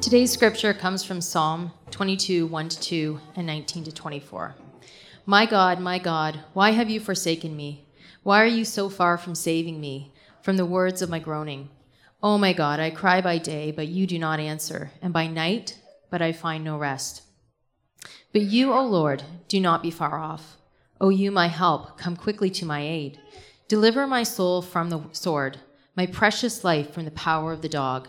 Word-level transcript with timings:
Today's 0.00 0.30
scripture 0.30 0.72
comes 0.72 1.02
from 1.02 1.20
Psalm 1.20 1.72
22, 1.90 2.46
1 2.46 2.68
to 2.68 2.80
2, 2.80 3.20
and 3.34 3.46
19 3.46 3.84
to 3.84 3.92
24. 3.92 4.54
My 5.24 5.46
God, 5.46 5.80
my 5.80 5.98
God, 5.98 6.38
why 6.52 6.70
have 6.70 6.88
you 6.88 7.00
forsaken 7.00 7.56
me? 7.56 7.88
Why 8.22 8.42
are 8.42 8.46
you 8.46 8.64
so 8.64 8.88
far 8.88 9.18
from 9.18 9.34
saving 9.34 9.80
me 9.80 10.12
from 10.42 10.56
the 10.56 10.66
words 10.66 11.02
of 11.02 11.10
my 11.10 11.18
groaning? 11.18 11.70
Oh 12.22 12.38
my 12.38 12.52
God, 12.52 12.78
I 12.78 12.90
cry 12.90 13.20
by 13.20 13.38
day, 13.38 13.72
but 13.72 13.88
you 13.88 14.06
do 14.06 14.18
not 14.18 14.38
answer, 14.38 14.92
and 15.02 15.12
by 15.12 15.26
night, 15.26 15.80
but 16.10 16.22
I 16.22 16.32
find 16.32 16.62
no 16.62 16.76
rest. 16.76 17.22
But 18.32 18.42
you, 18.42 18.72
O 18.72 18.84
Lord, 18.84 19.24
do 19.48 19.60
not 19.60 19.82
be 19.82 19.90
far 19.90 20.18
off. 20.18 20.56
O 21.00 21.08
you, 21.08 21.30
my 21.30 21.48
help, 21.48 21.98
come 21.98 22.16
quickly 22.16 22.50
to 22.50 22.66
my 22.66 22.80
aid. 22.80 23.18
Deliver 23.66 24.06
my 24.06 24.22
soul 24.22 24.62
from 24.62 24.90
the 24.90 25.02
sword, 25.12 25.58
my 25.96 26.06
precious 26.06 26.62
life 26.62 26.92
from 26.92 27.04
the 27.04 27.10
power 27.10 27.52
of 27.52 27.62
the 27.62 27.68
dog. 27.68 28.08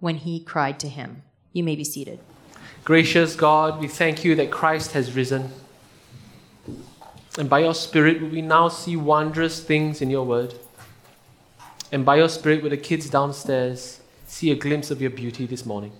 when 0.00 0.16
he 0.16 0.40
cried 0.40 0.78
to 0.80 0.88
him. 0.88 1.22
You 1.52 1.64
may 1.64 1.76
be 1.76 1.84
seated. 1.84 2.18
Gracious 2.84 3.34
God, 3.34 3.80
we 3.80 3.88
thank 3.88 4.24
you 4.24 4.34
that 4.36 4.50
Christ 4.50 4.92
has 4.92 5.14
risen. 5.16 5.50
And 7.38 7.50
by 7.50 7.60
your 7.60 7.74
Spirit, 7.74 8.20
will 8.20 8.28
we 8.28 8.42
now 8.42 8.68
see 8.68 8.96
wondrous 8.96 9.62
things 9.62 10.00
in 10.00 10.10
your 10.10 10.24
word. 10.24 10.54
And 11.92 12.04
by 12.04 12.16
your 12.16 12.28
Spirit, 12.28 12.62
with 12.62 12.70
the 12.70 12.78
kids 12.78 13.10
downstairs, 13.10 14.00
see 14.26 14.50
a 14.50 14.54
glimpse 14.54 14.90
of 14.90 15.00
your 15.00 15.10
beauty 15.10 15.46
this 15.46 15.66
morning. 15.66 15.92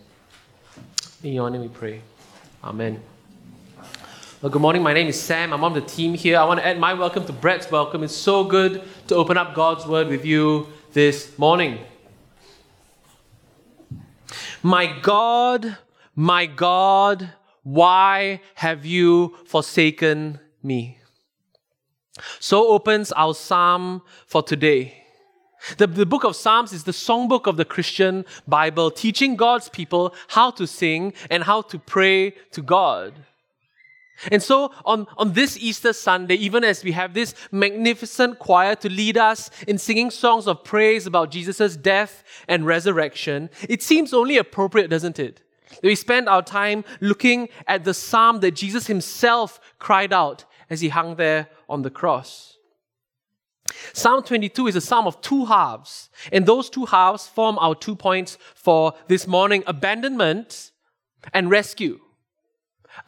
In 1.23 1.33
your 1.33 1.51
name 1.51 1.63
we 1.63 1.69
pray. 1.69 2.01
Amen. 2.63 3.03
Well, 4.43 4.51
good 4.51 4.63
morning. 4.63 4.83
My 4.83 4.93
name 4.93 5.09
is 5.09 5.21
Sam. 5.21 5.53
I'm 5.53 5.65
on 5.65 5.73
the 5.73 5.81
team 5.81 6.15
here. 6.15 6.39
I 6.39 6.45
want 6.45 6.61
to 6.61 6.67
add 6.67 6.79
my 6.79 6.95
welcome 6.95 7.25
to 7.27 7.33
Brett's 7.33 7.71
welcome. 7.71 8.03
It's 8.03 8.15
so 8.15 8.45
good 8.45 8.83
to 9.09 9.15
open 9.15 9.37
up 9.37 9.55
God's 9.55 9.87
Word 9.87 10.09
with 10.09 10.25
you 10.25 10.67
this 10.93 11.39
morning. 11.39 11.79
My 14.67 14.99
God, 15.01 15.77
my 16.17 16.47
God, 16.47 17.33
why 17.63 18.41
have 18.57 18.85
you 18.85 19.37
forsaken 19.47 20.41
me? 20.61 20.99
So 22.41 22.67
opens 22.67 23.13
our 23.13 23.33
psalm 23.33 24.03
for 24.27 24.43
today. 24.43 25.05
The, 25.77 25.87
the 25.87 26.05
book 26.05 26.25
of 26.25 26.35
Psalms 26.35 26.73
is 26.73 26.83
the 26.83 26.91
songbook 26.91 27.47
of 27.47 27.57
the 27.57 27.65
Christian 27.65 28.25
Bible, 28.49 28.91
teaching 28.91 29.37
God's 29.37 29.69
people 29.69 30.13
how 30.27 30.51
to 30.51 30.67
sing 30.67 31.13
and 31.31 31.45
how 31.45 31.63
to 31.63 31.79
pray 31.79 32.33
to 32.51 32.61
God. 32.61 33.15
And 34.31 34.43
so 34.43 34.73
on, 34.85 35.07
on 35.17 35.33
this 35.33 35.57
Easter 35.59 35.93
Sunday, 35.93 36.37
even 36.37 36.65
as 36.65 36.83
we 36.83 36.93
have 36.93 37.15
this 37.15 37.35
magnificent 37.53 38.39
choir 38.39 38.75
to 38.77 38.89
lead 38.89 39.17
us 39.17 39.51
in 39.69 39.79
singing 39.79 40.11
songs 40.11 40.47
of 40.47 40.65
praise 40.65 41.07
about 41.07 41.31
Jesus' 41.31 41.77
death 41.77 42.25
and 42.49 42.67
resurrection, 42.67 43.51
it 43.69 43.83
seems 43.83 44.15
only 44.15 44.39
appropriate, 44.39 44.89
doesn't 44.89 45.19
it? 45.19 45.43
That 45.71 45.83
we 45.83 45.95
spend 45.95 46.29
our 46.29 46.43
time 46.43 46.85
looking 47.01 47.49
at 47.67 47.85
the 47.85 47.95
psalm 47.95 48.41
that 48.41 48.53
Jesus 48.53 48.87
himself 48.87 49.61
cried 49.79 50.13
out 50.13 50.45
as 50.71 50.81
he 50.81 50.89
hung 50.89 51.17
there 51.17 51.49
on 51.69 51.83
the 51.83 51.91
cross. 51.91 52.57
Psalm 53.93 54.23
22 54.23 54.69
is 54.69 54.77
a 54.77 54.81
psalm 54.81 55.07
of 55.07 55.21
two 55.21 55.45
halves, 55.45 56.09
and 56.33 56.47
those 56.47 56.71
two 56.71 56.87
halves 56.87 57.27
form 57.27 57.59
our 57.59 57.75
two 57.75 57.97
points 57.97 58.39
for 58.55 58.95
this 59.09 59.27
morning 59.27 59.65
abandonment 59.67 60.71
and 61.35 61.51
rescue 61.51 61.99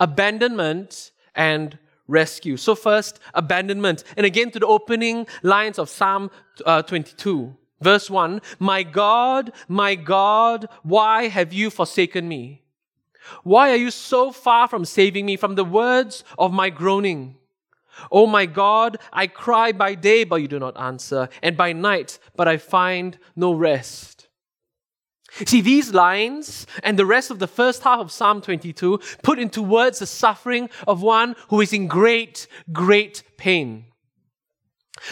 abandonment 0.00 1.12
and 1.34 1.78
rescue. 2.06 2.56
So, 2.56 2.74
first, 2.74 3.20
abandonment. 3.34 4.04
And 4.16 4.26
again, 4.26 4.50
to 4.52 4.58
the 4.58 4.66
opening 4.66 5.26
lines 5.42 5.78
of 5.78 5.88
Psalm 5.88 6.30
uh, 6.64 6.82
22, 6.82 7.54
verse 7.80 8.10
1 8.10 8.40
My 8.58 8.82
God, 8.82 9.52
my 9.68 9.94
God, 9.94 10.68
why 10.82 11.28
have 11.28 11.52
you 11.52 11.70
forsaken 11.70 12.28
me? 12.28 12.62
Why 13.42 13.70
are 13.70 13.76
you 13.76 13.90
so 13.90 14.32
far 14.32 14.68
from 14.68 14.84
saving 14.84 15.26
me 15.26 15.36
from 15.36 15.54
the 15.54 15.64
words 15.64 16.24
of 16.38 16.52
my 16.52 16.70
groaning? 16.70 17.36
Oh 18.10 18.26
my 18.26 18.46
God, 18.46 18.98
I 19.12 19.26
cry 19.26 19.72
by 19.72 19.94
day, 19.94 20.24
but 20.24 20.36
you 20.36 20.48
do 20.48 20.58
not 20.58 20.78
answer, 20.80 21.28
and 21.42 21.56
by 21.56 21.72
night, 21.72 22.18
but 22.36 22.48
I 22.48 22.56
find 22.56 23.18
no 23.34 23.52
rest. 23.52 24.17
See, 25.46 25.60
these 25.60 25.94
lines 25.94 26.66
and 26.82 26.98
the 26.98 27.06
rest 27.06 27.30
of 27.30 27.38
the 27.38 27.46
first 27.46 27.82
half 27.82 28.00
of 28.00 28.10
Psalm 28.10 28.40
22 28.40 29.00
put 29.22 29.38
into 29.38 29.62
words 29.62 30.00
the 30.00 30.06
suffering 30.06 30.68
of 30.86 31.02
one 31.02 31.36
who 31.48 31.60
is 31.60 31.72
in 31.72 31.86
great, 31.86 32.46
great 32.72 33.22
pain. 33.36 33.84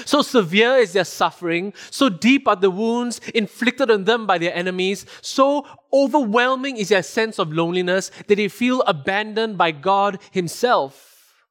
So 0.05 0.23
severe 0.23 0.77
is 0.77 0.93
their 0.93 1.05
suffering, 1.05 1.73
so 1.91 2.09
deep 2.09 2.49
are 2.49 2.57
the 2.57 2.71
wounds 2.71 3.21
inflicted 3.35 3.91
on 3.91 4.05
them 4.05 4.27
by 4.27 4.39
their 4.39 4.55
enemies, 4.55 5.07
so 5.23 5.65
overwhelming 5.93 6.77
is 6.77 6.89
their 6.89 7.05
sense 7.05 7.39
of 7.39 7.53
loneliness 7.53 8.11
that 8.27 8.35
they 8.35 8.49
feel 8.49 8.83
abandoned 8.83 9.57
by 9.57 9.71
God 9.71 10.19
Himself. 10.33 11.47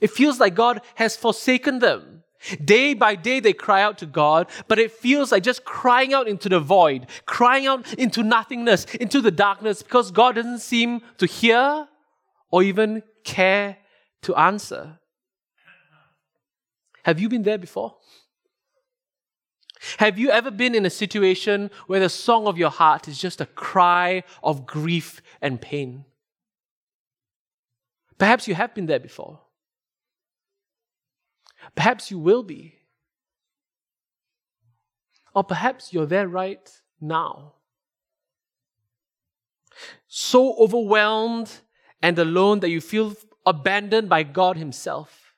It 0.00 0.10
feels 0.10 0.38
like 0.40 0.54
God 0.54 0.80
has 0.96 1.16
forsaken 1.16 1.78
them. 1.78 2.21
Day 2.64 2.94
by 2.94 3.14
day, 3.14 3.40
they 3.40 3.52
cry 3.52 3.82
out 3.82 3.98
to 3.98 4.06
God, 4.06 4.48
but 4.68 4.78
it 4.78 4.92
feels 4.92 5.30
like 5.30 5.42
just 5.42 5.64
crying 5.64 6.12
out 6.12 6.26
into 6.26 6.48
the 6.48 6.60
void, 6.60 7.06
crying 7.26 7.66
out 7.66 7.92
into 7.94 8.22
nothingness, 8.22 8.84
into 8.96 9.20
the 9.20 9.30
darkness, 9.30 9.82
because 9.82 10.10
God 10.10 10.34
doesn't 10.34 10.58
seem 10.58 11.02
to 11.18 11.26
hear 11.26 11.86
or 12.50 12.62
even 12.62 13.02
care 13.24 13.78
to 14.22 14.34
answer. 14.34 14.98
Have 17.04 17.20
you 17.20 17.28
been 17.28 17.42
there 17.42 17.58
before? 17.58 17.96
Have 19.98 20.18
you 20.18 20.30
ever 20.30 20.50
been 20.50 20.74
in 20.74 20.86
a 20.86 20.90
situation 20.90 21.70
where 21.88 21.98
the 21.98 22.08
song 22.08 22.46
of 22.46 22.56
your 22.56 22.70
heart 22.70 23.08
is 23.08 23.18
just 23.18 23.40
a 23.40 23.46
cry 23.46 24.22
of 24.42 24.64
grief 24.64 25.20
and 25.40 25.60
pain? 25.60 26.04
Perhaps 28.18 28.46
you 28.46 28.54
have 28.54 28.74
been 28.74 28.86
there 28.86 29.00
before. 29.00 29.40
Perhaps 31.74 32.10
you 32.10 32.18
will 32.18 32.42
be. 32.42 32.76
Or 35.34 35.44
perhaps 35.44 35.92
you're 35.92 36.06
there 36.06 36.28
right 36.28 36.70
now. 37.00 37.54
So 40.06 40.54
overwhelmed 40.56 41.50
and 42.02 42.18
alone 42.18 42.60
that 42.60 42.70
you 42.70 42.80
feel 42.80 43.16
abandoned 43.46 44.08
by 44.08 44.22
God 44.22 44.56
Himself. 44.56 45.34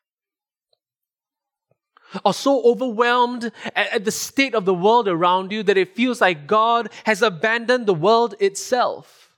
Or 2.25 2.34
so 2.34 2.63
overwhelmed 2.63 3.51
at, 3.75 4.05
the 4.05 4.11
state 4.11 4.55
of 4.55 4.65
the 4.65 4.75
world 4.75 5.09
around 5.09 5.51
you 5.51 5.63
that 5.65 5.77
it 5.77 5.97
feels 5.97 6.21
like 6.21 6.47
God 6.47 6.91
has 7.05 7.23
abandoned 7.23 7.87
the 7.87 7.95
world 7.95 8.34
itself. 8.39 9.34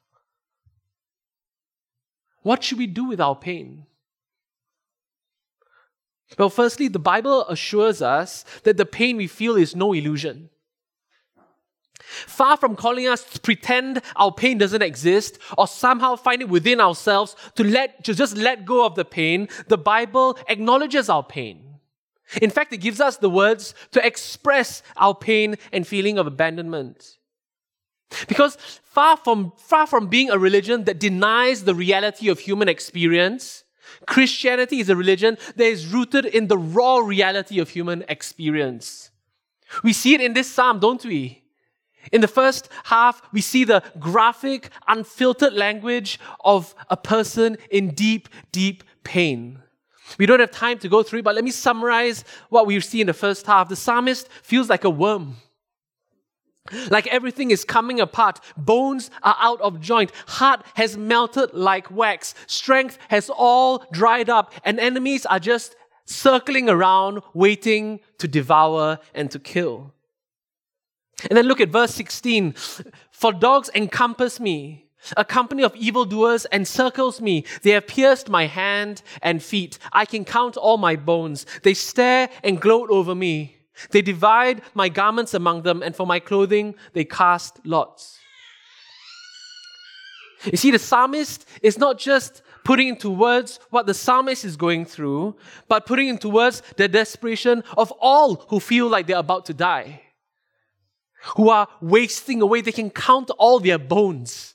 What 2.42 2.62
should 2.62 2.78
we 2.78 2.86
do 2.86 3.04
with 3.04 3.20
our 3.20 3.34
pain? 3.34 3.86
Well, 6.38 6.50
firstly, 6.50 6.88
the 6.88 6.98
Bible 6.98 7.46
assures 7.46 8.02
us 8.02 8.44
that 8.64 8.76
the 8.76 8.86
pain 8.86 9.16
we 9.16 9.26
feel 9.26 9.56
is 9.56 9.76
no 9.76 9.92
illusion. 9.92 10.50
Far 11.98 12.56
from 12.56 12.76
calling 12.76 13.08
us 13.08 13.24
to 13.24 13.40
pretend 13.40 14.02
our 14.16 14.32
pain 14.32 14.58
doesn't 14.58 14.82
exist 14.82 15.38
or 15.56 15.66
somehow 15.66 16.16
find 16.16 16.42
it 16.42 16.48
within 16.48 16.80
ourselves 16.80 17.34
to 17.56 17.64
let 17.64 18.04
to 18.04 18.14
just 18.14 18.36
let 18.36 18.64
go 18.64 18.84
of 18.84 18.94
the 18.94 19.04
pain, 19.04 19.48
the 19.68 19.78
Bible 19.78 20.38
acknowledges 20.48 21.08
our 21.08 21.24
pain. 21.24 21.66
In 22.42 22.50
fact, 22.50 22.72
it 22.72 22.78
gives 22.78 23.00
us 23.00 23.16
the 23.16 23.30
words 23.30 23.74
to 23.92 24.04
express 24.04 24.82
our 24.96 25.14
pain 25.14 25.56
and 25.72 25.86
feeling 25.86 26.18
of 26.18 26.26
abandonment. 26.26 27.18
Because 28.28 28.56
far 28.82 29.16
from, 29.16 29.52
far 29.56 29.86
from 29.86 30.08
being 30.08 30.30
a 30.30 30.38
religion 30.38 30.84
that 30.84 31.00
denies 31.00 31.64
the 31.64 31.74
reality 31.74 32.28
of 32.28 32.38
human 32.38 32.68
experience, 32.68 33.64
Christianity 34.06 34.80
is 34.80 34.88
a 34.88 34.96
religion 34.96 35.36
that 35.56 35.64
is 35.64 35.86
rooted 35.86 36.24
in 36.24 36.48
the 36.48 36.58
raw 36.58 36.98
reality 36.98 37.58
of 37.58 37.70
human 37.70 38.04
experience. 38.08 39.10
We 39.82 39.92
see 39.92 40.14
it 40.14 40.20
in 40.20 40.32
this 40.32 40.50
psalm, 40.50 40.78
don't 40.78 41.04
we? 41.04 41.42
In 42.12 42.20
the 42.20 42.28
first 42.28 42.68
half, 42.84 43.20
we 43.32 43.40
see 43.40 43.64
the 43.64 43.82
graphic, 43.98 44.70
unfiltered 44.86 45.54
language 45.54 46.20
of 46.44 46.74
a 46.88 46.96
person 46.96 47.58
in 47.70 47.94
deep, 47.94 48.28
deep 48.52 48.84
pain. 49.02 49.60
We 50.18 50.26
don't 50.26 50.38
have 50.38 50.52
time 50.52 50.78
to 50.80 50.88
go 50.88 51.02
through 51.02 51.20
it, 51.20 51.24
but 51.24 51.34
let 51.34 51.42
me 51.42 51.50
summarize 51.50 52.24
what 52.48 52.66
we 52.66 52.78
see 52.80 53.00
in 53.00 53.08
the 53.08 53.14
first 53.14 53.44
half. 53.44 53.68
The 53.68 53.76
psalmist 53.76 54.28
feels 54.42 54.68
like 54.68 54.84
a 54.84 54.90
worm. 54.90 55.36
Like 56.90 57.06
everything 57.08 57.50
is 57.50 57.64
coming 57.64 58.00
apart. 58.00 58.40
Bones 58.56 59.10
are 59.22 59.36
out 59.38 59.60
of 59.60 59.80
joint. 59.80 60.12
Heart 60.26 60.64
has 60.74 60.96
melted 60.96 61.54
like 61.54 61.90
wax. 61.90 62.34
Strength 62.46 62.98
has 63.08 63.30
all 63.30 63.84
dried 63.92 64.30
up. 64.30 64.52
And 64.64 64.78
enemies 64.80 65.26
are 65.26 65.40
just 65.40 65.76
circling 66.04 66.68
around, 66.68 67.22
waiting 67.34 68.00
to 68.18 68.28
devour 68.28 68.98
and 69.14 69.30
to 69.30 69.38
kill. 69.38 69.92
And 71.28 71.36
then 71.36 71.46
look 71.46 71.60
at 71.60 71.70
verse 71.70 71.94
16. 71.94 72.52
For 73.10 73.32
dogs 73.32 73.70
encompass 73.74 74.38
me. 74.38 74.86
A 75.16 75.24
company 75.24 75.62
of 75.62 75.76
evildoers 75.76 76.46
encircles 76.52 77.20
me. 77.20 77.44
They 77.62 77.70
have 77.70 77.86
pierced 77.86 78.28
my 78.28 78.46
hand 78.46 79.02
and 79.22 79.42
feet. 79.42 79.78
I 79.92 80.04
can 80.04 80.24
count 80.24 80.56
all 80.56 80.78
my 80.78 80.96
bones. 80.96 81.46
They 81.62 81.74
stare 81.74 82.28
and 82.42 82.60
gloat 82.60 82.90
over 82.90 83.14
me. 83.14 83.55
They 83.90 84.02
divide 84.02 84.62
my 84.74 84.88
garments 84.88 85.34
among 85.34 85.62
them, 85.62 85.82
and 85.82 85.94
for 85.94 86.06
my 86.06 86.20
clothing 86.20 86.74
they 86.92 87.04
cast 87.04 87.60
lots. 87.64 88.18
You 90.44 90.56
see, 90.56 90.70
the 90.70 90.78
psalmist 90.78 91.48
is 91.62 91.78
not 91.78 91.98
just 91.98 92.42
putting 92.64 92.88
into 92.88 93.10
words 93.10 93.58
what 93.70 93.86
the 93.86 93.94
psalmist 93.94 94.44
is 94.44 94.56
going 94.56 94.84
through, 94.84 95.36
but 95.68 95.86
putting 95.86 96.08
into 96.08 96.28
words 96.28 96.62
the 96.76 96.88
desperation 96.88 97.62
of 97.76 97.92
all 98.00 98.36
who 98.48 98.60
feel 98.60 98.88
like 98.88 99.06
they're 99.06 99.18
about 99.18 99.46
to 99.46 99.54
die, 99.54 100.02
who 101.36 101.48
are 101.48 101.68
wasting 101.80 102.42
away. 102.42 102.60
They 102.60 102.72
can 102.72 102.90
count 102.90 103.30
all 103.38 103.60
their 103.60 103.78
bones. 103.78 104.54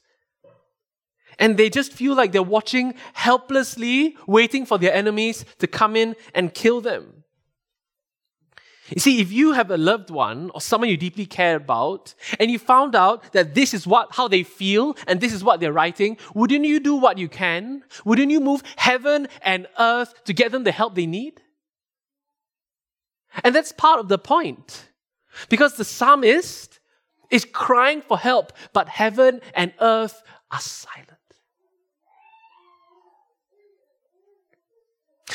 And 1.40 1.58
they 1.58 1.70
just 1.70 1.94
feel 1.94 2.14
like 2.14 2.32
they're 2.32 2.44
watching 2.44 2.94
helplessly, 3.14 4.16
waiting 4.28 4.66
for 4.66 4.78
their 4.78 4.94
enemies 4.94 5.44
to 5.60 5.68
come 5.68 5.96
in 5.96 6.16
and 6.36 6.54
kill 6.54 6.82
them. 6.82 7.21
You 8.94 9.00
see, 9.00 9.22
if 9.22 9.32
you 9.32 9.54
have 9.54 9.72
a 9.72 9.78
loved 9.78 10.10
one 10.10 10.52
or 10.54 10.62
someone 10.62 10.90
you 10.90 10.98
deeply 10.98 11.26
care 11.26 11.56
about, 11.56 12.14
and 12.40 12.52
you 12.52 12.60
found 12.60 12.96
out 12.96 13.32
that 13.32 13.56
this 13.56 13.74
is 13.74 13.88
what 13.88 14.10
how 14.12 14.28
they 14.28 14.44
feel 14.44 14.98
and 15.08 15.22
this 15.22 15.34
is 15.34 15.44
what 15.44 15.60
they're 15.60 15.74
writing, 15.74 16.18
wouldn't 16.34 16.66
you 16.66 16.80
do 16.80 16.96
what 16.96 17.18
you 17.18 17.30
can? 17.30 17.84
Wouldn't 18.04 18.32
you 18.32 18.42
move 18.42 18.64
heaven 18.76 19.28
and 19.44 19.68
earth 19.80 20.24
to 20.26 20.34
get 20.34 20.52
them 20.52 20.64
the 20.64 20.72
help 20.72 20.96
they 20.96 21.06
need? 21.06 21.42
And 23.44 23.56
that's 23.56 23.72
part 23.72 24.00
of 24.00 24.10
the 24.10 24.18
point. 24.18 24.90
Because 25.48 25.76
the 25.76 25.86
psalmist 25.86 26.80
is 27.30 27.46
crying 27.46 28.02
for 28.02 28.18
help, 28.18 28.52
but 28.74 28.90
heaven 28.90 29.40
and 29.54 29.74
earth 29.80 30.22
are 30.52 30.60
silent. 30.60 31.11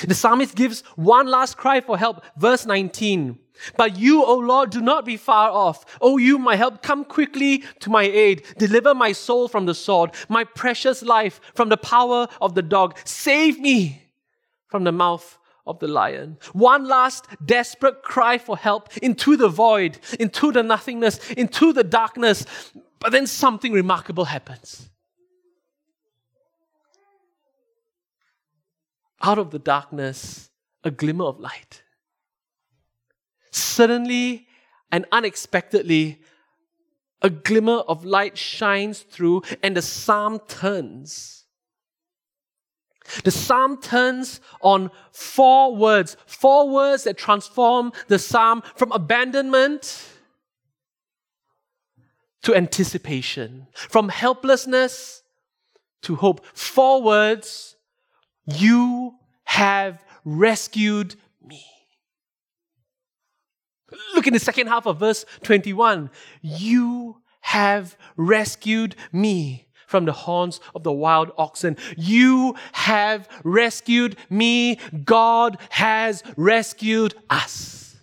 The 0.07 0.15
psalmist 0.15 0.55
gives 0.55 0.83
one 0.97 1.27
last 1.27 1.57
cry 1.57 1.81
for 1.81 1.97
help. 1.99 2.25
Verse 2.37 2.67
19. 2.67 3.39
But 3.77 3.97
you, 3.97 4.25
O 4.25 4.37
Lord, 4.37 4.71
do 4.71 4.81
not 4.81 5.05
be 5.05 5.17
far 5.17 5.51
off. 5.51 5.85
O 6.01 6.19
you, 6.19 6.39
my 6.39 6.57
help, 6.57 6.83
come 6.83 7.05
quickly 7.05 7.65
to 7.81 7.91
my 7.91 8.03
aid. 8.03 8.45
Deliver 8.59 8.95
my 8.95 9.13
soul 9.13 9.49
from 9.49 9.67
the 9.67 9.75
sword, 9.75 10.11
my 10.29 10.45
precious 10.45 11.03
life 11.03 11.41
from 11.55 11.69
the 11.69 11.77
power 11.77 12.29
of 12.41 12.55
the 12.55 12.63
dog. 12.63 12.99
Save 13.05 13.59
me 13.61 14.03
from 14.69 14.85
the 14.85 14.93
mouth 14.93 15.39
of 15.67 15.79
the 15.79 15.89
lion. 15.89 16.39
One 16.53 16.87
last 16.87 17.27
desperate 17.45 18.03
cry 18.03 18.39
for 18.39 18.57
help 18.57 18.97
into 18.99 19.37
the 19.37 19.49
void, 19.49 19.99
into 20.21 20.53
the 20.53 20.63
nothingness, 20.63 21.31
into 21.33 21.73
the 21.73 21.85
darkness. 21.85 22.47
But 22.99 23.13
then 23.13 23.27
something 23.27 23.73
remarkable 23.73 24.27
happens. 24.27 24.91
Out 29.23 29.39
of 29.39 29.51
the 29.51 29.59
darkness, 29.59 30.51
a 30.85 30.91
glimmer 30.91 31.25
of 31.25 31.41
light 31.41 31.83
suddenly 33.57 34.47
and 34.93 35.07
unexpectedly, 35.13 36.21
a 37.23 37.31
glimmer 37.31 37.79
of 37.89 38.05
light 38.05 38.37
shines 38.37 39.01
through 39.01 39.43
and 39.63 39.77
the 39.77 39.83
psalm 39.83 40.41
turns. 40.47 41.45
The 43.25 43.31
psalm 43.31 43.81
turns 43.81 44.41
on 44.61 44.91
four 45.13 45.77
words, 45.77 46.17
four 46.27 46.69
words 46.69 47.05
that 47.05 47.17
transform 47.17 47.93
the 48.09 48.19
psalm 48.19 48.63
from 48.75 48.93
abandonment 48.93 50.09
to 52.43 52.55
anticipation, 52.55 53.69
from 53.73 54.09
helplessness 54.09 55.23
to 56.03 56.17
hope. 56.17 56.45
Four 56.53 57.03
words, 57.03 57.76
you 58.47 59.15
have 59.45 60.05
rescued 60.25 61.15
me. 61.43 61.65
Look 64.15 64.27
in 64.27 64.33
the 64.33 64.41
second 64.41 64.67
half 64.67 64.87
of 64.87 64.99
verse 64.99 65.25
21. 65.43 66.11
You 66.43 67.23
have 67.41 67.97
rescued 68.17 68.97
me 69.13 69.69
from 69.87 70.05
the 70.05 70.13
horns 70.13 70.61
of 70.75 70.83
the 70.83 70.93
wild 70.93 71.31
oxen. 71.39 71.77
You 71.97 72.57
have 72.73 73.29
rescued 73.45 74.17
me. 74.29 74.81
God 75.05 75.59
has 75.71 76.23
rescued 76.37 77.15
us. 77.31 77.97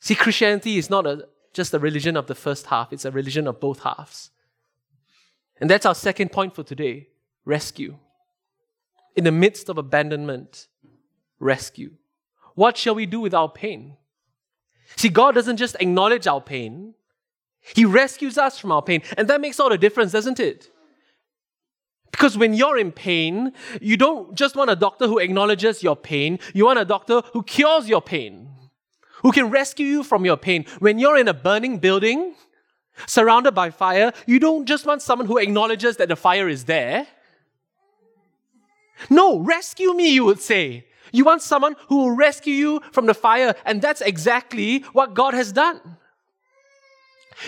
See, 0.00 0.14
Christianity 0.14 0.76
is 0.76 0.90
not 0.90 1.06
a, 1.06 1.26
just 1.52 1.74
a 1.74 1.78
religion 1.78 2.16
of 2.16 2.26
the 2.26 2.34
first 2.34 2.66
half, 2.66 2.92
it's 2.92 3.04
a 3.04 3.10
religion 3.10 3.48
of 3.48 3.58
both 3.58 3.80
halves. 3.82 4.30
And 5.60 5.70
that's 5.70 5.86
our 5.86 5.94
second 5.94 6.32
point 6.32 6.54
for 6.54 6.62
today 6.62 7.08
rescue 7.44 7.96
in 9.14 9.24
the 9.24 9.32
midst 9.32 9.68
of 9.68 9.78
abandonment, 9.78 10.68
rescue. 11.40 11.92
What 12.54 12.76
shall 12.76 12.94
we 12.94 13.06
do 13.06 13.20
with 13.20 13.34
our 13.34 13.48
pain? 13.48 13.96
See, 14.96 15.08
God 15.08 15.34
doesn't 15.34 15.56
just 15.56 15.76
acknowledge 15.80 16.26
our 16.26 16.40
pain, 16.40 16.94
He 17.74 17.84
rescues 17.84 18.38
us 18.38 18.58
from 18.58 18.72
our 18.72 18.82
pain. 18.82 19.02
And 19.16 19.28
that 19.28 19.40
makes 19.40 19.58
all 19.58 19.70
the 19.70 19.78
difference, 19.78 20.12
doesn't 20.12 20.38
it? 20.38 20.70
Because 22.12 22.38
when 22.38 22.54
you're 22.54 22.78
in 22.78 22.92
pain, 22.92 23.52
you 23.80 23.96
don't 23.96 24.34
just 24.34 24.56
want 24.56 24.70
a 24.70 24.76
doctor 24.76 25.06
who 25.06 25.18
acknowledges 25.18 25.82
your 25.82 25.96
pain, 25.96 26.38
you 26.54 26.64
want 26.64 26.78
a 26.78 26.84
doctor 26.84 27.20
who 27.32 27.42
cures 27.42 27.88
your 27.88 28.00
pain, 28.00 28.48
who 29.22 29.32
can 29.32 29.50
rescue 29.50 29.86
you 29.86 30.02
from 30.02 30.24
your 30.24 30.36
pain. 30.36 30.64
When 30.78 30.98
you're 30.98 31.18
in 31.18 31.28
a 31.28 31.34
burning 31.34 31.78
building, 31.78 32.34
surrounded 33.06 33.52
by 33.52 33.70
fire, 33.70 34.12
you 34.26 34.38
don't 34.38 34.66
just 34.66 34.86
want 34.86 35.02
someone 35.02 35.26
who 35.26 35.38
acknowledges 35.38 35.96
that 35.98 36.08
the 36.08 36.16
fire 36.16 36.48
is 36.48 36.64
there. 36.64 37.06
No, 39.10 39.38
rescue 39.38 39.92
me, 39.92 40.14
you 40.14 40.24
would 40.24 40.40
say. 40.40 40.86
You 41.12 41.24
want 41.24 41.42
someone 41.42 41.76
who 41.88 41.96
will 41.98 42.16
rescue 42.16 42.54
you 42.54 42.80
from 42.92 43.06
the 43.06 43.14
fire, 43.14 43.54
and 43.64 43.80
that's 43.80 44.00
exactly 44.00 44.80
what 44.92 45.14
God 45.14 45.34
has 45.34 45.52
done. 45.52 45.80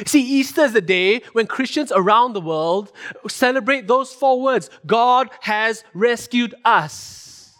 See, 0.04 0.22
Easter 0.22 0.62
is 0.62 0.74
the 0.74 0.82
day 0.82 1.22
when 1.32 1.46
Christians 1.46 1.90
around 1.94 2.34
the 2.34 2.40
world 2.40 2.92
celebrate 3.26 3.86
those 3.86 4.12
four 4.12 4.40
words 4.40 4.68
God 4.86 5.30
has 5.40 5.82
rescued 5.94 6.54
us. 6.64 7.54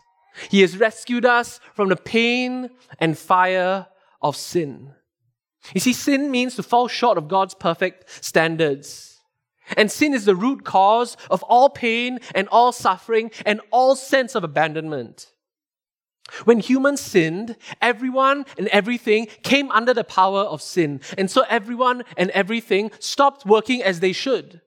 He 0.51 0.61
has 0.61 0.77
rescued 0.77 1.25
us 1.25 1.59
from 1.75 1.89
the 1.89 1.97
pain 1.97 2.71
and 3.01 3.19
fire 3.19 3.87
of 4.21 4.37
sin. 4.37 4.93
You 5.75 5.81
see, 5.81 5.93
sin 5.93 6.31
means 6.31 6.55
to 6.57 6.63
fall 6.63 6.89
short 6.89 7.19
of 7.19 7.29
God's 7.29 7.55
perfect 7.55 8.25
standards. 8.25 9.21
And 9.77 9.91
sin 9.91 10.15
is 10.15 10.25
the 10.25 10.35
root 10.35 10.65
cause 10.65 11.17
of 11.31 11.43
all 11.43 11.69
pain 11.69 12.21
and 12.35 12.49
all 12.49 12.73
suffering 12.73 13.31
and 13.45 13.61
all 13.71 13.97
sense 13.97 14.35
of 14.35 14.45
abandonment. 14.45 15.31
When 16.45 16.61
humans 16.61 17.01
sinned, 17.01 17.57
everyone 17.81 18.45
and 18.59 18.69
everything 18.69 19.27
came 19.43 19.71
under 19.71 19.95
the 19.95 20.05
power 20.05 20.41
of 20.41 20.63
sin. 20.63 21.01
And 21.17 21.31
so 21.31 21.45
everyone 21.49 22.05
and 22.17 22.31
everything 22.31 22.91
stopped 22.99 23.47
working 23.47 23.83
as 23.83 24.01
they 24.01 24.13
should. 24.13 24.61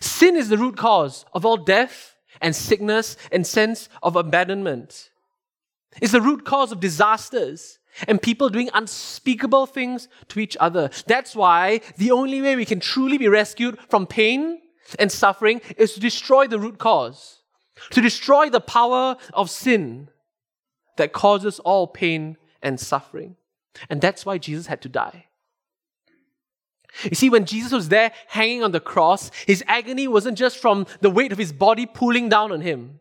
Sin 0.00 0.36
is 0.36 0.48
the 0.48 0.58
root 0.58 0.76
cause 0.76 1.24
of 1.32 1.46
all 1.46 1.56
death 1.56 2.16
and 2.40 2.54
sickness 2.54 3.16
and 3.30 3.46
sense 3.46 3.88
of 4.02 4.16
abandonment. 4.16 5.10
It's 6.02 6.12
the 6.12 6.20
root 6.20 6.44
cause 6.44 6.72
of 6.72 6.80
disasters 6.80 7.78
and 8.06 8.20
people 8.20 8.48
doing 8.48 8.70
unspeakable 8.74 9.66
things 9.66 10.08
to 10.28 10.40
each 10.40 10.56
other. 10.60 10.90
That's 11.06 11.34
why 11.34 11.80
the 11.96 12.10
only 12.10 12.42
way 12.42 12.56
we 12.56 12.64
can 12.64 12.80
truly 12.80 13.18
be 13.18 13.28
rescued 13.28 13.78
from 13.88 14.06
pain 14.06 14.60
and 14.98 15.10
suffering 15.10 15.60
is 15.76 15.94
to 15.94 16.00
destroy 16.00 16.46
the 16.46 16.58
root 16.58 16.78
cause, 16.78 17.40
to 17.90 18.00
destroy 18.00 18.50
the 18.50 18.60
power 18.60 19.16
of 19.32 19.50
sin 19.50 20.08
that 20.96 21.12
causes 21.12 21.58
all 21.60 21.86
pain 21.86 22.36
and 22.62 22.78
suffering. 22.80 23.36
And 23.90 24.00
that's 24.00 24.24
why 24.24 24.38
Jesus 24.38 24.66
had 24.66 24.80
to 24.82 24.88
die. 24.88 25.26
You 27.04 27.14
see, 27.14 27.28
when 27.28 27.44
Jesus 27.44 27.72
was 27.72 27.90
there 27.90 28.12
hanging 28.28 28.62
on 28.62 28.72
the 28.72 28.80
cross, 28.80 29.30
his 29.46 29.62
agony 29.66 30.08
wasn't 30.08 30.38
just 30.38 30.56
from 30.56 30.86
the 31.00 31.10
weight 31.10 31.30
of 31.30 31.36
his 31.36 31.52
body 31.52 31.84
pulling 31.84 32.30
down 32.30 32.52
on 32.52 32.62
him 32.62 33.00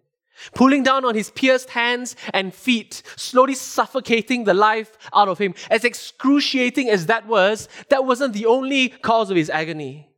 pulling 0.53 0.83
down 0.83 1.05
on 1.05 1.15
his 1.15 1.31
pierced 1.31 1.69
hands 1.71 2.15
and 2.33 2.53
feet, 2.53 3.01
slowly 3.15 3.55
suffocating 3.55 4.43
the 4.43 4.53
life 4.53 4.97
out 5.13 5.27
of 5.27 5.37
him. 5.37 5.53
As 5.69 5.83
excruciating 5.83 6.89
as 6.89 7.05
that 7.07 7.27
was, 7.27 7.67
that 7.89 8.05
wasn't 8.05 8.33
the 8.33 8.45
only 8.45 8.89
cause 8.89 9.29
of 9.29 9.37
his 9.37 9.49
agony. 9.49 10.09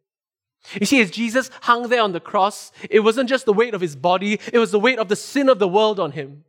You 0.80 0.86
see, 0.86 1.02
as 1.02 1.12
Jesus 1.12 1.50
hung 1.62 1.88
there 1.88 2.02
on 2.02 2.12
the 2.12 2.20
cross, 2.20 2.72
it 2.90 3.00
wasn't 3.00 3.30
just 3.30 3.46
the 3.46 3.54
weight 3.54 3.74
of 3.74 3.82
his 3.82 3.96
body, 3.96 4.40
it 4.52 4.60
was 4.60 4.72
the 4.72 4.80
weight 4.80 5.00
of 5.00 5.08
the 5.08 5.16
sin 5.16 5.48
of 5.48 5.60
the 5.60 5.68
world 5.68 6.00
on 6.00 6.12
him. 6.12 6.44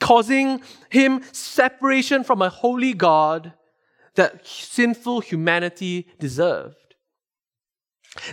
causing 0.00 0.62
him 0.90 1.22
separation 1.32 2.24
from 2.24 2.42
a 2.42 2.48
holy 2.48 2.92
God 2.92 3.52
that 4.14 4.46
sinful 4.46 5.20
humanity 5.20 6.08
deserved. 6.18 6.76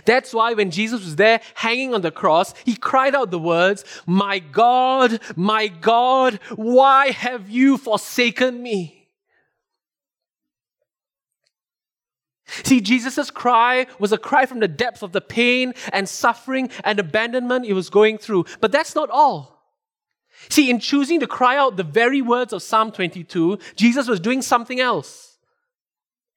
That's 0.04 0.34
why 0.34 0.52
when 0.52 0.70
Jesus 0.70 1.02
was 1.04 1.16
there 1.16 1.40
hanging 1.54 1.94
on 1.94 2.02
the 2.02 2.10
cross, 2.10 2.52
he 2.64 2.76
cried 2.76 3.14
out 3.14 3.30
the 3.30 3.38
words, 3.38 3.84
My 4.06 4.38
God, 4.38 5.20
my 5.36 5.68
God, 5.68 6.38
why 6.54 7.12
have 7.12 7.48
you 7.48 7.78
forsaken 7.78 8.62
me? 8.62 9.08
See, 12.64 12.80
Jesus' 12.80 13.30
cry 13.30 13.86
was 13.98 14.12
a 14.12 14.18
cry 14.18 14.44
from 14.44 14.58
the 14.58 14.68
depth 14.68 15.02
of 15.02 15.12
the 15.12 15.20
pain 15.20 15.72
and 15.92 16.08
suffering 16.08 16.70
and 16.84 16.98
abandonment 16.98 17.64
he 17.64 17.72
was 17.72 17.90
going 17.90 18.18
through. 18.18 18.44
But 18.60 18.72
that's 18.72 18.94
not 18.94 19.08
all. 19.08 19.60
See, 20.48 20.68
in 20.68 20.80
choosing 20.80 21.20
to 21.20 21.26
cry 21.26 21.56
out 21.56 21.76
the 21.76 21.84
very 21.84 22.20
words 22.20 22.52
of 22.52 22.62
Psalm 22.62 22.92
22, 22.92 23.58
Jesus 23.76 24.08
was 24.08 24.20
doing 24.20 24.42
something 24.42 24.80
else. 24.80 25.29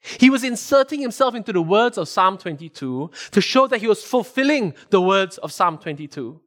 He 0.03 0.29
was 0.29 0.43
inserting 0.43 0.99
himself 0.99 1.33
into 1.33 1.53
the 1.53 1.61
words 1.61 1.97
of 1.97 2.09
Psalm 2.09 2.37
22 2.37 3.09
to 3.31 3.41
show 3.41 3.67
that 3.67 3.79
he 3.79 3.87
was 3.87 4.03
fulfilling 4.03 4.73
the 4.89 5.01
words 5.01 5.37
of 5.37 5.51
Psalm 5.51 5.77
22. 5.77 6.39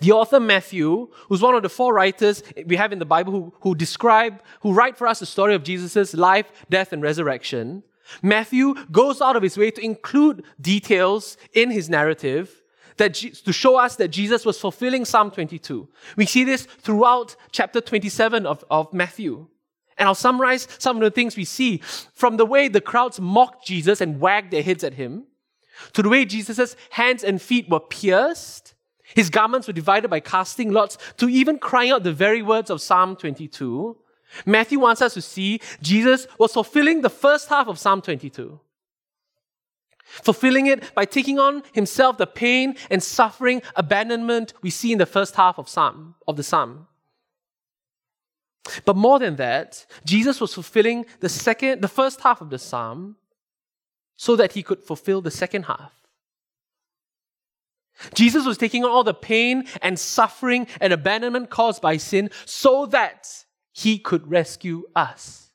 The 0.00 0.10
author 0.12 0.40
Matthew, 0.40 1.08
who's 1.28 1.40
one 1.40 1.54
of 1.54 1.62
the 1.62 1.68
four 1.68 1.94
writers 1.94 2.42
we 2.66 2.74
have 2.74 2.92
in 2.92 2.98
the 2.98 3.06
Bible 3.06 3.32
who, 3.32 3.54
who 3.60 3.74
describe, 3.76 4.42
who 4.60 4.72
write 4.72 4.96
for 4.96 5.06
us 5.06 5.20
the 5.20 5.26
story 5.26 5.54
of 5.54 5.62
Jesus' 5.62 6.12
life, 6.14 6.46
death, 6.68 6.92
and 6.92 7.02
resurrection, 7.02 7.84
Matthew 8.20 8.74
goes 8.90 9.20
out 9.20 9.36
of 9.36 9.42
his 9.42 9.56
way 9.56 9.70
to 9.70 9.84
include 9.84 10.42
details 10.60 11.36
in 11.52 11.70
his 11.70 11.88
narrative 11.88 12.62
that 12.96 13.14
to 13.14 13.52
show 13.52 13.76
us 13.76 13.94
that 13.96 14.08
Jesus 14.08 14.44
was 14.44 14.58
fulfilling 14.60 15.04
Psalm 15.04 15.30
22. 15.30 15.88
We 16.16 16.26
see 16.26 16.42
this 16.42 16.64
throughout 16.64 17.36
chapter 17.52 17.80
27 17.80 18.44
of, 18.44 18.64
of 18.70 18.92
Matthew. 18.92 19.46
And 19.98 20.06
I'll 20.06 20.14
summarize 20.14 20.68
some 20.78 20.96
of 20.96 21.02
the 21.02 21.10
things 21.10 21.36
we 21.36 21.44
see 21.44 21.78
from 22.14 22.36
the 22.36 22.46
way 22.46 22.68
the 22.68 22.80
crowds 22.80 23.20
mocked 23.20 23.66
Jesus 23.66 24.00
and 24.00 24.20
wagged 24.20 24.52
their 24.52 24.62
heads 24.62 24.84
at 24.84 24.94
him, 24.94 25.24
to 25.92 26.02
the 26.02 26.08
way 26.08 26.24
Jesus' 26.24 26.76
hands 26.90 27.22
and 27.22 27.40
feet 27.40 27.68
were 27.68 27.80
pierced, 27.80 28.74
his 29.14 29.30
garments 29.30 29.66
were 29.66 29.72
divided 29.72 30.08
by 30.08 30.20
casting 30.20 30.70
lots, 30.70 30.98
to 31.16 31.28
even 31.28 31.58
crying 31.58 31.90
out 31.90 32.02
the 32.02 32.12
very 32.12 32.42
words 32.42 32.70
of 32.70 32.80
Psalm 32.80 33.16
22. 33.16 33.96
Matthew 34.44 34.78
wants 34.78 35.00
us 35.00 35.14
to 35.14 35.22
see 35.22 35.60
Jesus 35.80 36.26
was 36.38 36.52
fulfilling 36.52 37.00
the 37.00 37.10
first 37.10 37.48
half 37.48 37.68
of 37.68 37.78
Psalm 37.78 38.02
22. 38.02 38.60
Fulfilling 40.04 40.66
it 40.66 40.94
by 40.94 41.04
taking 41.04 41.38
on 41.38 41.62
himself 41.72 42.18
the 42.18 42.26
pain 42.26 42.76
and 42.90 43.02
suffering, 43.02 43.62
abandonment 43.76 44.52
we 44.62 44.70
see 44.70 44.92
in 44.92 44.98
the 44.98 45.06
first 45.06 45.36
half 45.36 45.58
of 45.58 45.68
Psalm 45.68 46.14
of 46.26 46.36
the 46.36 46.42
Psalm. 46.42 46.86
But 48.84 48.96
more 48.96 49.18
than 49.18 49.36
that, 49.36 49.86
Jesus 50.04 50.40
was 50.40 50.54
fulfilling 50.54 51.06
the 51.20 51.28
second, 51.28 51.80
the 51.80 51.88
first 51.88 52.20
half 52.20 52.40
of 52.40 52.50
the 52.50 52.58
psalm 52.58 53.16
so 54.16 54.36
that 54.36 54.52
he 54.52 54.62
could 54.62 54.82
fulfill 54.82 55.20
the 55.20 55.30
second 55.30 55.64
half. 55.64 55.92
Jesus 58.14 58.46
was 58.46 58.58
taking 58.58 58.84
on 58.84 58.90
all 58.90 59.04
the 59.04 59.14
pain 59.14 59.64
and 59.82 59.98
suffering 59.98 60.66
and 60.80 60.92
abandonment 60.92 61.50
caused 61.50 61.82
by 61.82 61.96
sin 61.96 62.30
so 62.44 62.86
that 62.86 63.28
he 63.72 63.98
could 63.98 64.30
rescue 64.30 64.84
us. 64.94 65.50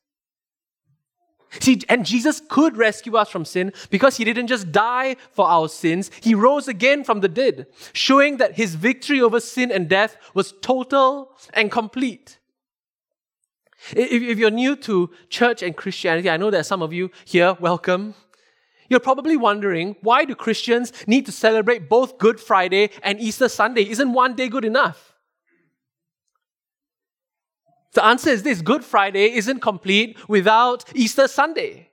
See, 1.60 1.82
and 1.88 2.06
Jesus 2.06 2.42
could 2.50 2.78
rescue 2.78 3.16
us 3.16 3.30
from 3.30 3.46
sin 3.46 3.74
because 3.90 4.18
he 4.18 4.24
didn't 4.24 4.48
just 4.48 4.72
die 4.72 5.18
for 5.32 5.48
our 5.48 5.70
sins, 5.70 6.10
he 6.22 6.34
rose 6.34 6.68
again 6.68 7.04
from 7.04 7.20
the 7.20 7.28
dead, 7.28 7.68
showing 7.94 8.38
that 8.38 8.56
his 8.56 8.76
victory 8.76 9.22
over 9.22 9.40
sin 9.40 9.72
and 9.72 9.88
death 9.88 10.18
was 10.34 10.54
total 10.62 11.38
and 11.54 11.72
complete. 11.72 12.40
If, 13.92 14.22
if 14.22 14.38
you're 14.38 14.52
new 14.52 14.76
to 14.78 15.10
church 15.30 15.62
and 15.62 15.76
Christianity, 15.76 16.30
I 16.30 16.38
know 16.38 16.50
there 16.50 16.62
are 16.62 16.64
some 16.64 16.82
of 16.82 16.94
you 16.94 17.12
here, 17.26 17.58
welcome. 17.60 18.16
You're 18.90 19.00
probably 19.00 19.38
wondering 19.38 19.96
why 20.02 20.26
do 20.26 20.36
Christians 20.36 20.94
need 21.08 21.26
to 21.26 21.32
celebrate 21.32 21.90
both 21.90 22.18
Good 22.18 22.40
Friday 22.40 22.92
and 23.02 23.20
Easter 23.20 23.50
Sunday? 23.50 23.90
Isn't 23.90 24.14
one 24.14 24.36
day 24.36 24.50
good 24.50 24.66
enough? 24.66 25.14
The 27.94 28.06
answer 28.06 28.30
is 28.30 28.44
this 28.44 28.62
Good 28.62 28.84
Friday 28.84 29.34
isn't 29.34 29.60
complete 29.62 30.18
without 30.28 30.86
Easter 30.96 31.28
Sunday. 31.28 31.90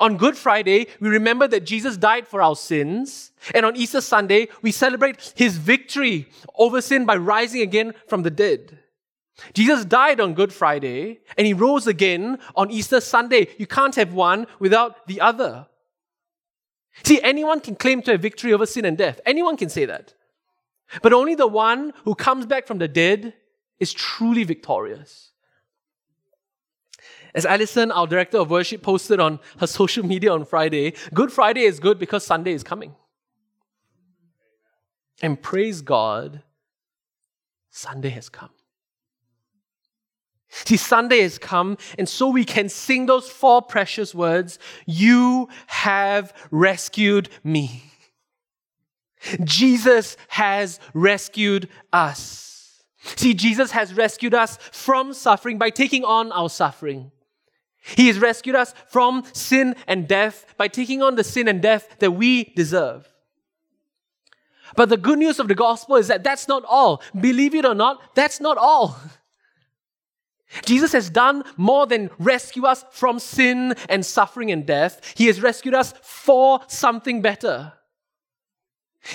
On 0.00 0.16
Good 0.16 0.36
Friday, 0.36 0.86
we 0.98 1.08
remember 1.08 1.46
that 1.46 1.66
Jesus 1.66 1.96
died 1.96 2.26
for 2.26 2.42
our 2.42 2.56
sins. 2.56 3.32
And 3.54 3.66
on 3.66 3.76
Easter 3.76 4.00
Sunday, 4.00 4.48
we 4.62 4.72
celebrate 4.72 5.32
his 5.36 5.58
victory 5.58 6.28
over 6.56 6.80
sin 6.80 7.04
by 7.04 7.16
rising 7.16 7.60
again 7.60 7.92
from 8.08 8.22
the 8.22 8.30
dead. 8.30 8.78
Jesus 9.52 9.84
died 9.84 10.20
on 10.20 10.34
Good 10.34 10.52
Friday 10.52 11.20
and 11.36 11.46
he 11.46 11.54
rose 11.54 11.86
again 11.86 12.38
on 12.54 12.70
Easter 12.70 13.00
Sunday. 13.00 13.48
You 13.58 13.66
can't 13.66 13.94
have 13.96 14.12
one 14.12 14.46
without 14.58 15.06
the 15.06 15.20
other. 15.20 15.66
See, 17.02 17.20
anyone 17.22 17.60
can 17.60 17.74
claim 17.74 18.02
to 18.02 18.12
have 18.12 18.22
victory 18.22 18.52
over 18.52 18.66
sin 18.66 18.84
and 18.84 18.96
death. 18.96 19.20
Anyone 19.26 19.56
can 19.56 19.68
say 19.68 19.84
that. 19.86 20.14
But 21.02 21.12
only 21.12 21.34
the 21.34 21.48
one 21.48 21.92
who 22.04 22.14
comes 22.14 22.46
back 22.46 22.66
from 22.66 22.78
the 22.78 22.86
dead 22.86 23.34
is 23.80 23.92
truly 23.92 24.44
victorious. 24.44 25.32
As 27.34 27.44
Alison, 27.44 27.90
our 27.90 28.06
director 28.06 28.38
of 28.38 28.50
worship, 28.50 28.82
posted 28.82 29.18
on 29.18 29.40
her 29.58 29.66
social 29.66 30.06
media 30.06 30.32
on 30.32 30.44
Friday, 30.44 30.94
Good 31.12 31.32
Friday 31.32 31.62
is 31.62 31.80
good 31.80 31.98
because 31.98 32.24
Sunday 32.24 32.52
is 32.52 32.62
coming. 32.62 32.94
And 35.20 35.40
praise 35.42 35.80
God, 35.80 36.42
Sunday 37.70 38.10
has 38.10 38.28
come. 38.28 38.53
See, 40.64 40.76
Sunday 40.76 41.20
has 41.22 41.36
come, 41.36 41.76
and 41.98 42.08
so 42.08 42.28
we 42.28 42.44
can 42.44 42.68
sing 42.68 43.06
those 43.06 43.28
four 43.28 43.60
precious 43.60 44.14
words 44.14 44.60
You 44.86 45.48
have 45.66 46.32
rescued 46.52 47.28
me. 47.42 47.82
Jesus 49.42 50.16
has 50.28 50.78
rescued 50.92 51.68
us. 51.92 52.84
See, 53.16 53.34
Jesus 53.34 53.72
has 53.72 53.94
rescued 53.94 54.32
us 54.32 54.56
from 54.70 55.12
suffering 55.12 55.58
by 55.58 55.70
taking 55.70 56.04
on 56.04 56.30
our 56.30 56.48
suffering. 56.48 57.10
He 57.82 58.06
has 58.06 58.18
rescued 58.20 58.54
us 58.54 58.74
from 58.88 59.24
sin 59.32 59.74
and 59.88 60.06
death 60.06 60.54
by 60.56 60.68
taking 60.68 61.02
on 61.02 61.16
the 61.16 61.24
sin 61.24 61.48
and 61.48 61.60
death 61.60 61.96
that 61.98 62.12
we 62.12 62.44
deserve. 62.54 63.08
But 64.76 64.88
the 64.88 64.96
good 64.96 65.18
news 65.18 65.40
of 65.40 65.48
the 65.48 65.54
gospel 65.54 65.96
is 65.96 66.08
that 66.08 66.22
that's 66.22 66.46
not 66.46 66.64
all. 66.66 67.02
Believe 67.20 67.54
it 67.54 67.64
or 67.64 67.74
not, 67.74 68.14
that's 68.14 68.40
not 68.40 68.56
all. 68.56 68.96
Jesus 70.64 70.92
has 70.92 71.10
done 71.10 71.44
more 71.56 71.86
than 71.86 72.10
rescue 72.18 72.64
us 72.64 72.84
from 72.90 73.18
sin 73.18 73.74
and 73.88 74.04
suffering 74.04 74.50
and 74.50 74.66
death. 74.66 75.14
He 75.16 75.26
has 75.26 75.40
rescued 75.40 75.74
us 75.74 75.94
for 76.02 76.60
something 76.68 77.22
better. 77.22 77.72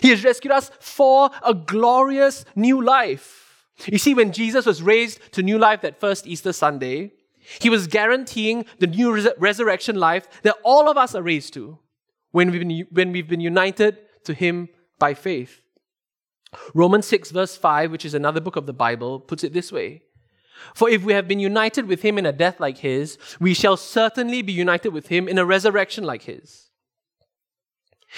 He 0.01 0.09
has 0.09 0.23
rescued 0.23 0.51
us 0.51 0.71
for 0.79 1.31
a 1.45 1.53
glorious 1.53 2.45
new 2.55 2.83
life. 2.83 3.65
You 3.87 3.97
see, 3.97 4.13
when 4.13 4.31
Jesus 4.31 4.65
was 4.65 4.83
raised 4.83 5.19
to 5.33 5.43
new 5.43 5.57
life 5.57 5.81
that 5.81 5.99
first 5.99 6.27
Easter 6.27 6.53
Sunday, 6.53 7.13
he 7.59 7.69
was 7.69 7.87
guaranteeing 7.87 8.65
the 8.79 8.87
new 8.87 9.13
res- 9.13 9.29
resurrection 9.37 9.95
life 9.95 10.27
that 10.43 10.57
all 10.63 10.89
of 10.89 10.97
us 10.97 11.15
are 11.15 11.23
raised 11.23 11.53
to 11.53 11.79
when 12.31 12.51
we've, 12.51 12.67
been, 12.67 12.87
when 12.91 13.11
we've 13.11 13.27
been 13.27 13.39
united 13.39 13.97
to 14.25 14.33
him 14.33 14.69
by 14.99 15.13
faith. 15.13 15.61
Romans 16.73 17.05
6, 17.07 17.31
verse 17.31 17.55
5, 17.55 17.91
which 17.91 18.05
is 18.05 18.13
another 18.13 18.41
book 18.41 18.55
of 18.55 18.65
the 18.65 18.73
Bible, 18.73 19.19
puts 19.19 19.43
it 19.43 19.53
this 19.53 19.71
way 19.71 20.03
for 20.73 20.89
if 20.89 21.03
we 21.03 21.13
have 21.13 21.27
been 21.27 21.39
united 21.39 21.87
with 21.87 22.01
him 22.01 22.17
in 22.17 22.25
a 22.25 22.31
death 22.31 22.59
like 22.59 22.79
his, 22.79 23.17
we 23.39 23.53
shall 23.53 23.77
certainly 23.77 24.41
be 24.41 24.53
united 24.53 24.93
with 24.93 25.07
him 25.07 25.27
in 25.27 25.37
a 25.37 25.45
resurrection 25.45 26.03
like 26.03 26.23
his. 26.23 26.69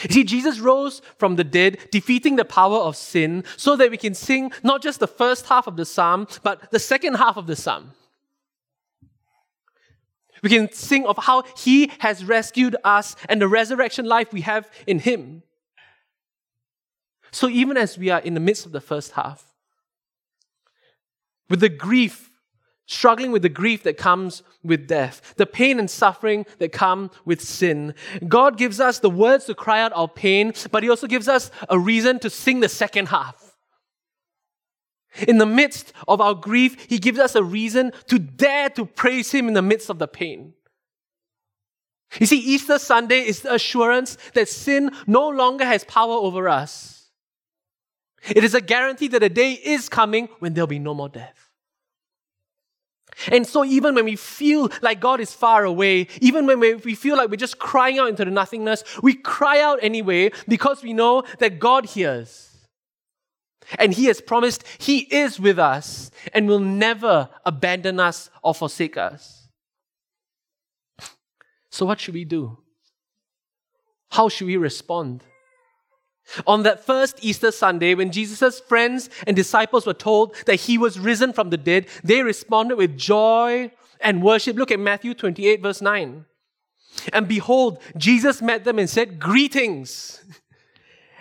You 0.03 0.13
see, 0.13 0.23
Jesus 0.23 0.59
rose 0.59 1.01
from 1.17 1.35
the 1.35 1.43
dead, 1.43 1.77
defeating 1.91 2.37
the 2.37 2.45
power 2.45 2.77
of 2.77 2.95
sin, 2.95 3.43
so 3.57 3.75
that 3.75 3.91
we 3.91 3.97
can 3.97 4.13
sing 4.13 4.51
not 4.63 4.81
just 4.81 4.99
the 4.99 5.07
first 5.07 5.47
half 5.47 5.67
of 5.67 5.75
the 5.75 5.85
psalm, 5.85 6.27
but 6.43 6.71
the 6.71 6.79
second 6.79 7.15
half 7.15 7.35
of 7.35 7.45
the 7.45 7.55
psalm. 7.55 7.91
We 10.41 10.49
can 10.49 10.71
sing 10.71 11.05
of 11.05 11.17
how 11.17 11.43
he 11.57 11.91
has 11.99 12.25
rescued 12.25 12.75
us 12.83 13.15
and 13.29 13.41
the 13.41 13.47
resurrection 13.47 14.05
life 14.05 14.33
we 14.33 14.41
have 14.41 14.69
in 14.87 14.99
him. 14.99 15.43
So 17.31 17.47
even 17.47 17.77
as 17.77 17.97
we 17.97 18.09
are 18.09 18.19
in 18.19 18.33
the 18.33 18.39
midst 18.39 18.65
of 18.65 18.71
the 18.71 18.81
first 18.81 19.11
half, 19.11 19.53
with 21.49 21.59
the 21.59 21.69
grief 21.69 22.30
struggling 22.91 23.31
with 23.31 23.41
the 23.41 23.49
grief 23.49 23.83
that 23.83 23.95
comes 23.97 24.43
with 24.63 24.85
death, 24.85 25.33
the 25.37 25.45
pain 25.45 25.79
and 25.79 25.89
suffering 25.89 26.45
that 26.59 26.73
come 26.73 27.09
with 27.23 27.41
sin. 27.41 27.95
God 28.27 28.57
gives 28.57 28.81
us 28.81 28.99
the 28.99 29.09
words 29.09 29.45
to 29.45 29.55
cry 29.55 29.81
out 29.81 29.93
our 29.95 30.09
pain, 30.09 30.53
but 30.71 30.83
He 30.83 30.89
also 30.89 31.07
gives 31.07 31.29
us 31.29 31.51
a 31.69 31.79
reason 31.79 32.19
to 32.19 32.29
sing 32.29 32.59
the 32.59 32.67
second 32.67 33.07
half. 33.07 33.55
In 35.25 35.37
the 35.37 35.45
midst 35.45 35.93
of 36.07 36.19
our 36.19 36.33
grief, 36.35 36.85
He 36.89 36.99
gives 36.99 37.17
us 37.17 37.33
a 37.33 37.43
reason 37.43 37.93
to 38.07 38.19
dare 38.19 38.69
to 38.71 38.85
praise 38.85 39.31
Him 39.31 39.47
in 39.47 39.53
the 39.53 39.61
midst 39.61 39.89
of 39.89 39.97
the 39.97 40.07
pain. 40.07 40.53
You 42.19 42.25
see, 42.25 42.39
Easter 42.39 42.77
Sunday 42.77 43.19
is 43.19 43.41
the 43.41 43.53
assurance 43.53 44.17
that 44.33 44.49
sin 44.49 44.91
no 45.07 45.29
longer 45.29 45.63
has 45.63 45.85
power 45.85 46.13
over 46.13 46.49
us. 46.49 47.09
It 48.29 48.43
is 48.43 48.53
a 48.53 48.59
guarantee 48.59 49.07
that 49.09 49.23
a 49.23 49.29
day 49.29 49.53
is 49.53 49.87
coming 49.87 50.27
when 50.39 50.53
there'll 50.53 50.67
be 50.67 50.77
no 50.77 50.93
more 50.93 51.07
death. 51.07 51.50
And 53.27 53.45
so, 53.45 53.63
even 53.63 53.95
when 53.95 54.05
we 54.05 54.15
feel 54.15 54.69
like 54.81 54.99
God 54.99 55.19
is 55.19 55.33
far 55.33 55.63
away, 55.63 56.07
even 56.21 56.45
when 56.45 56.59
we 56.59 56.95
feel 56.95 57.17
like 57.17 57.29
we're 57.29 57.35
just 57.35 57.59
crying 57.59 57.99
out 57.99 58.09
into 58.09 58.25
the 58.25 58.31
nothingness, 58.31 58.83
we 59.01 59.13
cry 59.13 59.61
out 59.61 59.79
anyway 59.81 60.31
because 60.47 60.81
we 60.81 60.93
know 60.93 61.23
that 61.39 61.59
God 61.59 61.85
hears. 61.85 62.51
And 63.77 63.93
He 63.93 64.05
has 64.05 64.21
promised 64.21 64.63
He 64.77 64.99
is 64.99 65.39
with 65.39 65.59
us 65.59 66.11
and 66.33 66.47
will 66.47 66.59
never 66.59 67.29
abandon 67.45 67.99
us 67.99 68.29
or 68.43 68.55
forsake 68.55 68.97
us. 68.97 69.47
So, 71.69 71.85
what 71.85 71.99
should 71.99 72.13
we 72.13 72.25
do? 72.25 72.57
How 74.09 74.29
should 74.29 74.47
we 74.47 74.57
respond? 74.57 75.23
On 76.47 76.63
that 76.63 76.85
first 76.85 77.17
Easter 77.21 77.51
Sunday, 77.51 77.93
when 77.95 78.11
Jesus' 78.11 78.59
friends 78.59 79.09
and 79.27 79.35
disciples 79.35 79.85
were 79.85 79.93
told 79.93 80.35
that 80.45 80.61
he 80.61 80.77
was 80.77 80.99
risen 80.99 81.33
from 81.33 81.49
the 81.49 81.57
dead, 81.57 81.87
they 82.03 82.23
responded 82.23 82.77
with 82.77 82.97
joy 82.97 83.71
and 83.99 84.23
worship. 84.23 84.55
Look 84.55 84.71
at 84.71 84.79
Matthew 84.79 85.13
28, 85.13 85.61
verse 85.61 85.81
9. 85.81 86.25
And 87.13 87.27
behold, 87.27 87.79
Jesus 87.97 88.41
met 88.41 88.63
them 88.63 88.79
and 88.79 88.89
said, 88.89 89.19
Greetings. 89.19 90.23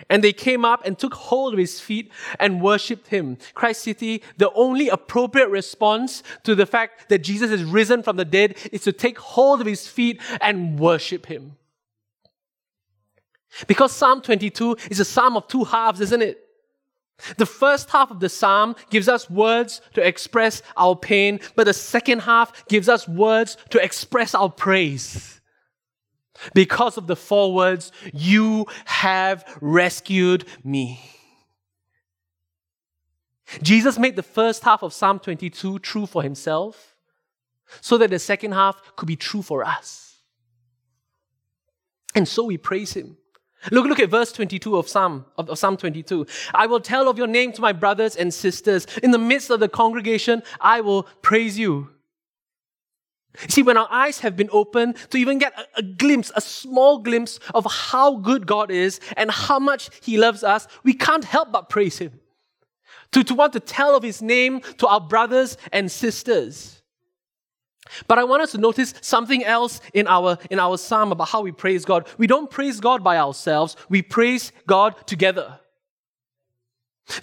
And 0.09 0.23
they 0.23 0.33
came 0.33 0.65
up 0.65 0.85
and 0.85 0.99
took 0.99 1.13
hold 1.13 1.53
of 1.53 1.59
his 1.59 1.79
feet 1.79 2.11
and 2.37 2.61
worshipped 2.61 3.07
him. 3.07 3.37
Christ 3.53 3.83
City, 3.83 4.21
the 4.37 4.51
only 4.53 4.89
appropriate 4.89 5.47
response 5.47 6.21
to 6.43 6.53
the 6.53 6.65
fact 6.65 7.07
that 7.07 7.19
Jesus 7.19 7.49
is 7.49 7.63
risen 7.63 8.03
from 8.03 8.17
the 8.17 8.25
dead 8.25 8.57
is 8.73 8.81
to 8.81 8.91
take 8.91 9.17
hold 9.17 9.61
of 9.61 9.67
his 9.67 9.87
feet 9.87 10.19
and 10.41 10.77
worship 10.77 11.27
him. 11.27 11.55
Because 13.67 13.91
Psalm 13.91 14.21
22 14.21 14.77
is 14.89 14.99
a 14.99 15.05
psalm 15.05 15.37
of 15.37 15.47
two 15.47 15.63
halves, 15.63 16.01
isn't 16.01 16.21
it? 16.21 16.39
The 17.37 17.45
first 17.45 17.89
half 17.89 18.09
of 18.09 18.19
the 18.19 18.29
psalm 18.29 18.75
gives 18.89 19.07
us 19.07 19.29
words 19.29 19.81
to 19.93 20.05
express 20.05 20.61
our 20.75 20.95
pain, 20.95 21.39
but 21.55 21.65
the 21.65 21.73
second 21.73 22.19
half 22.19 22.65
gives 22.67 22.89
us 22.89 23.07
words 23.07 23.57
to 23.69 23.83
express 23.83 24.33
our 24.33 24.49
praise. 24.49 25.39
Because 26.55 26.97
of 26.97 27.05
the 27.07 27.15
four 27.15 27.53
words, 27.53 27.91
you 28.13 28.65
have 28.85 29.45
rescued 29.61 30.45
me. 30.63 30.99
Jesus 33.61 33.99
made 33.99 34.15
the 34.15 34.23
first 34.23 34.63
half 34.63 34.81
of 34.81 34.93
Psalm 34.93 35.19
22 35.19 35.79
true 35.79 36.05
for 36.05 36.23
himself 36.23 36.95
so 37.81 37.97
that 37.97 38.09
the 38.09 38.19
second 38.19 38.53
half 38.53 38.81
could 38.95 39.07
be 39.07 39.15
true 39.15 39.41
for 39.41 39.63
us. 39.63 40.17
And 42.15 42.27
so 42.27 42.45
we 42.45 42.57
praise 42.57 42.93
him. 42.93 43.17
Look, 43.69 43.85
look 43.85 43.99
at 43.99 44.09
verse 44.09 44.31
22 44.31 44.75
of 44.75 44.87
Psalm, 44.87 45.25
of, 45.37 45.49
of, 45.49 45.59
Psalm 45.59 45.77
22. 45.77 46.25
I 46.53 46.65
will 46.65 46.79
tell 46.79 47.07
of 47.07 47.17
your 47.17 47.27
name 47.27 47.51
to 47.53 47.61
my 47.61 47.73
brothers 47.73 48.15
and 48.15 48.33
sisters. 48.33 48.87
In 49.03 49.11
the 49.11 49.19
midst 49.19 49.51
of 49.51 49.59
the 49.59 49.69
congregation, 49.69 50.41
I 50.59 50.81
will 50.81 51.03
praise 51.21 51.59
you. 51.59 51.89
See, 53.47 53.61
when 53.61 53.77
our 53.77 53.87
eyes 53.89 54.19
have 54.19 54.35
been 54.35 54.49
opened 54.51 54.97
to 55.11 55.17
even 55.17 55.37
get 55.37 55.53
a, 55.57 55.65
a 55.77 55.83
glimpse, 55.83 56.31
a 56.35 56.41
small 56.41 56.99
glimpse 56.99 57.39
of 57.53 57.65
how 57.71 58.15
good 58.15 58.47
God 58.47 58.71
is 58.71 58.99
and 59.15 59.29
how 59.29 59.59
much 59.59 59.89
He 60.01 60.17
loves 60.17 60.43
us, 60.43 60.67
we 60.83 60.93
can't 60.93 61.23
help 61.23 61.51
but 61.51 61.69
praise 61.69 61.99
Him. 61.99 62.19
To, 63.11 63.23
to 63.23 63.35
want 63.35 63.53
to 63.53 63.59
tell 63.59 63.95
of 63.95 64.03
His 64.03 64.21
name 64.21 64.61
to 64.79 64.87
our 64.87 64.99
brothers 64.99 65.57
and 65.71 65.91
sisters. 65.91 66.80
But 68.07 68.19
I 68.19 68.23
want 68.23 68.43
us 68.43 68.51
to 68.51 68.57
notice 68.57 68.93
something 69.01 69.43
else 69.43 69.81
in 69.93 70.07
our, 70.07 70.37
in 70.49 70.59
our 70.59 70.77
psalm 70.77 71.11
about 71.11 71.29
how 71.29 71.41
we 71.41 71.51
praise 71.51 71.85
God. 71.85 72.07
We 72.17 72.27
don't 72.27 72.49
praise 72.49 72.79
God 72.79 73.03
by 73.03 73.17
ourselves, 73.17 73.75
we 73.89 74.01
praise 74.01 74.51
God 74.67 74.95
together. 75.07 75.59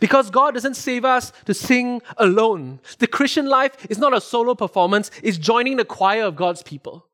Because 0.01 0.31
God 0.31 0.55
doesn't 0.55 0.75
save 0.75 1.05
us 1.05 1.33
to 1.47 1.55
sing 1.55 2.03
alone. 2.17 2.81
The 2.99 3.07
Christian 3.07 3.47
life 3.47 3.87
is 3.89 3.99
not 3.99 4.15
a 4.15 4.21
solo 4.21 4.55
performance, 4.55 5.11
it's 5.23 5.39
joining 5.39 5.77
the 5.77 5.85
choir 5.85 6.25
of 6.25 6.37
God's 6.37 6.63
people. 6.63 7.07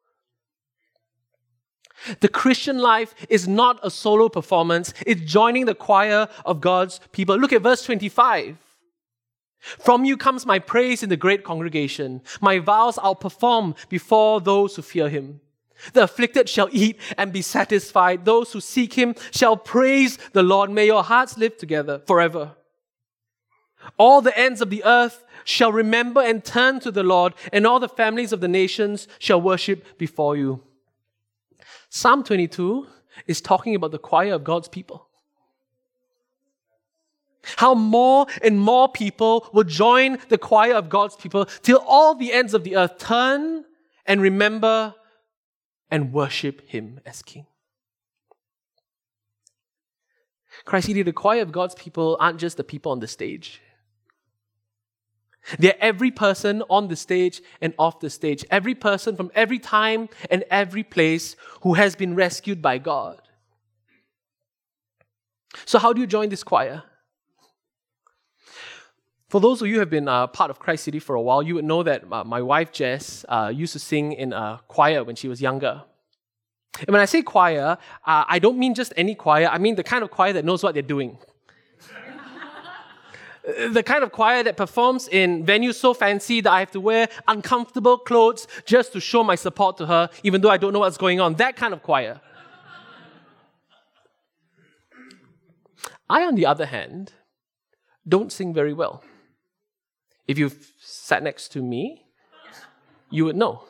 The 2.20 2.28
Christian 2.28 2.78
life 2.78 3.14
is 3.28 3.48
not 3.48 3.78
a 3.82 3.90
solo 3.90 4.28
performance, 4.28 4.92
it's 5.06 5.20
joining 5.20 5.66
the 5.66 5.74
choir 5.74 6.28
of 6.44 6.60
God's 6.60 7.00
people. 7.12 7.38
Look 7.38 7.52
at 7.52 7.62
verse 7.62 7.84
25. 7.84 8.58
From 9.78 10.04
you 10.04 10.16
comes 10.16 10.44
my 10.44 10.58
praise 10.58 11.02
in 11.02 11.08
the 11.08 11.16
great 11.16 11.42
congregation. 11.42 12.20
My 12.40 12.58
vows 12.58 12.98
I'll 12.98 13.14
perform 13.14 13.74
before 13.88 14.40
those 14.40 14.76
who 14.76 14.82
fear 14.82 15.08
him. 15.08 15.40
The 15.92 16.04
afflicted 16.04 16.48
shall 16.48 16.68
eat 16.70 17.00
and 17.16 17.32
be 17.32 17.42
satisfied. 17.42 18.24
Those 18.24 18.52
who 18.52 18.60
seek 18.60 18.94
him 18.94 19.14
shall 19.30 19.56
praise 19.56 20.18
the 20.32 20.42
Lord. 20.42 20.70
May 20.70 20.86
your 20.86 21.02
hearts 21.02 21.36
live 21.38 21.56
together 21.56 22.02
forever. 22.06 22.52
All 23.98 24.20
the 24.20 24.36
ends 24.38 24.60
of 24.60 24.70
the 24.70 24.84
earth 24.84 25.24
shall 25.44 25.72
remember 25.72 26.20
and 26.20 26.44
turn 26.44 26.80
to 26.80 26.90
the 26.90 27.02
Lord, 27.02 27.34
and 27.52 27.66
all 27.66 27.80
the 27.80 27.88
families 27.88 28.32
of 28.32 28.40
the 28.40 28.48
nations 28.48 29.08
shall 29.18 29.40
worship 29.40 29.98
before 29.98 30.36
you. 30.36 30.62
Psalm 31.90 32.24
22 32.24 32.86
is 33.26 33.40
talking 33.40 33.74
about 33.74 33.92
the 33.92 33.98
choir 33.98 34.34
of 34.34 34.44
God's 34.44 34.68
people. 34.68 35.08
How 37.56 37.74
more 37.74 38.26
and 38.42 38.60
more 38.60 38.88
people 38.88 39.48
will 39.52 39.64
join 39.64 40.18
the 40.28 40.38
choir 40.38 40.74
of 40.74 40.88
God's 40.88 41.16
people 41.16 41.46
till 41.62 41.78
all 41.86 42.14
the 42.14 42.32
ends 42.32 42.54
of 42.54 42.64
the 42.64 42.76
earth 42.76 42.98
turn 42.98 43.64
and 44.06 44.20
remember 44.20 44.94
and 45.90 46.12
worship 46.12 46.68
Him 46.68 47.00
as 47.06 47.22
King. 47.22 47.46
Christ, 50.64 50.86
the 50.86 51.12
choir 51.12 51.42
of 51.42 51.52
God's 51.52 51.74
people 51.74 52.16
aren't 52.20 52.38
just 52.38 52.56
the 52.56 52.64
people 52.64 52.92
on 52.92 53.00
the 53.00 53.08
stage. 53.08 53.60
They're 55.58 55.76
every 55.78 56.10
person 56.10 56.62
on 56.70 56.88
the 56.88 56.96
stage 56.96 57.42
and 57.60 57.74
off 57.78 58.00
the 58.00 58.08
stage, 58.08 58.44
every 58.50 58.74
person 58.74 59.14
from 59.14 59.30
every 59.34 59.58
time 59.58 60.08
and 60.30 60.44
every 60.50 60.82
place 60.82 61.36
who 61.62 61.74
has 61.74 61.94
been 61.94 62.14
rescued 62.14 62.62
by 62.62 62.78
God. 62.78 63.20
So, 65.66 65.78
how 65.78 65.92
do 65.92 66.00
you 66.00 66.06
join 66.06 66.30
this 66.30 66.42
choir? 66.42 66.82
For 69.34 69.40
those 69.40 69.60
of 69.60 69.66
you 69.66 69.74
who 69.74 69.80
have 69.80 69.90
been 69.90 70.06
uh, 70.06 70.28
part 70.28 70.52
of 70.52 70.60
Christ 70.60 70.84
City 70.84 71.00
for 71.00 71.16
a 71.16 71.20
while, 71.20 71.42
you 71.42 71.56
would 71.56 71.64
know 71.64 71.82
that 71.82 72.04
uh, 72.12 72.22
my 72.22 72.40
wife 72.40 72.70
Jess 72.70 73.24
uh, 73.28 73.50
used 73.52 73.72
to 73.72 73.80
sing 73.80 74.12
in 74.12 74.32
a 74.32 74.60
choir 74.68 75.02
when 75.02 75.16
she 75.16 75.26
was 75.26 75.42
younger. 75.42 75.82
And 76.78 76.90
when 76.90 77.00
I 77.00 77.04
say 77.04 77.20
choir, 77.20 77.76
uh, 78.06 78.24
I 78.28 78.38
don't 78.38 78.56
mean 78.60 78.76
just 78.76 78.92
any 78.96 79.16
choir, 79.16 79.48
I 79.48 79.58
mean 79.58 79.74
the 79.74 79.82
kind 79.82 80.04
of 80.04 80.12
choir 80.12 80.32
that 80.34 80.44
knows 80.44 80.62
what 80.62 80.74
they're 80.74 80.84
doing. 80.84 81.18
the 83.70 83.82
kind 83.82 84.04
of 84.04 84.12
choir 84.12 84.44
that 84.44 84.56
performs 84.56 85.08
in 85.08 85.44
venues 85.44 85.74
so 85.74 85.94
fancy 85.94 86.40
that 86.40 86.52
I 86.52 86.60
have 86.60 86.70
to 86.70 86.80
wear 86.80 87.08
uncomfortable 87.26 87.98
clothes 87.98 88.46
just 88.64 88.92
to 88.92 89.00
show 89.00 89.24
my 89.24 89.34
support 89.34 89.78
to 89.78 89.86
her, 89.86 90.10
even 90.22 90.42
though 90.42 90.50
I 90.50 90.58
don't 90.58 90.72
know 90.72 90.78
what's 90.78 90.96
going 90.96 91.20
on. 91.20 91.34
That 91.34 91.56
kind 91.56 91.74
of 91.74 91.82
choir. 91.82 92.20
I, 96.08 96.22
on 96.22 96.36
the 96.36 96.46
other 96.46 96.66
hand, 96.66 97.14
don't 98.06 98.30
sing 98.30 98.54
very 98.54 98.72
well. 98.72 99.02
If 100.26 100.38
you 100.38 100.50
sat 100.80 101.22
next 101.22 101.50
to 101.50 101.62
me, 101.62 102.06
you 103.10 103.26
would 103.26 103.36
know. 103.36 103.64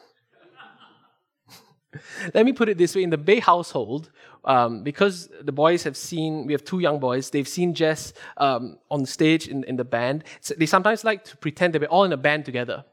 Let 2.34 2.44
me 2.44 2.52
put 2.52 2.68
it 2.68 2.78
this 2.78 2.94
way 2.94 3.02
in 3.02 3.10
the 3.10 3.18
Bay 3.18 3.40
household, 3.40 4.10
um, 4.44 4.82
because 4.82 5.28
the 5.42 5.52
boys 5.52 5.82
have 5.84 5.96
seen, 5.96 6.46
we 6.46 6.52
have 6.52 6.64
two 6.64 6.80
young 6.80 6.98
boys, 6.98 7.30
they've 7.30 7.48
seen 7.48 7.74
Jess 7.74 8.12
um, 8.36 8.78
on 8.90 9.06
stage 9.06 9.48
in, 9.48 9.64
in 9.64 9.76
the 9.76 9.84
band. 9.84 10.24
So 10.40 10.54
they 10.56 10.66
sometimes 10.66 11.04
like 11.04 11.24
to 11.24 11.36
pretend 11.36 11.74
that 11.74 11.82
we're 11.82 11.88
all 11.88 12.04
in 12.04 12.12
a 12.12 12.16
band 12.16 12.44
together. 12.44 12.84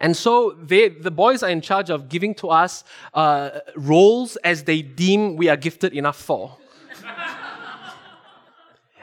And 0.00 0.16
so 0.16 0.56
they, 0.62 0.90
the 0.90 1.10
boys 1.10 1.42
are 1.42 1.50
in 1.50 1.60
charge 1.60 1.90
of 1.90 2.08
giving 2.08 2.34
to 2.36 2.50
us 2.50 2.84
uh, 3.14 3.50
roles 3.74 4.36
as 4.36 4.62
they 4.62 4.82
deem 4.82 5.36
we 5.36 5.48
are 5.48 5.56
gifted 5.56 5.92
enough 5.92 6.16
for. 6.16 6.56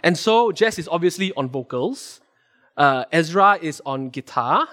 and 0.03 0.17
so 0.17 0.53
Jess 0.53 0.79
is 0.79 0.87
obviously 0.87 1.33
on 1.35 1.49
vocals. 1.49 2.21
Uh, 2.77 3.05
Ezra 3.11 3.57
is 3.61 3.81
on 3.85 4.09
guitar 4.09 4.67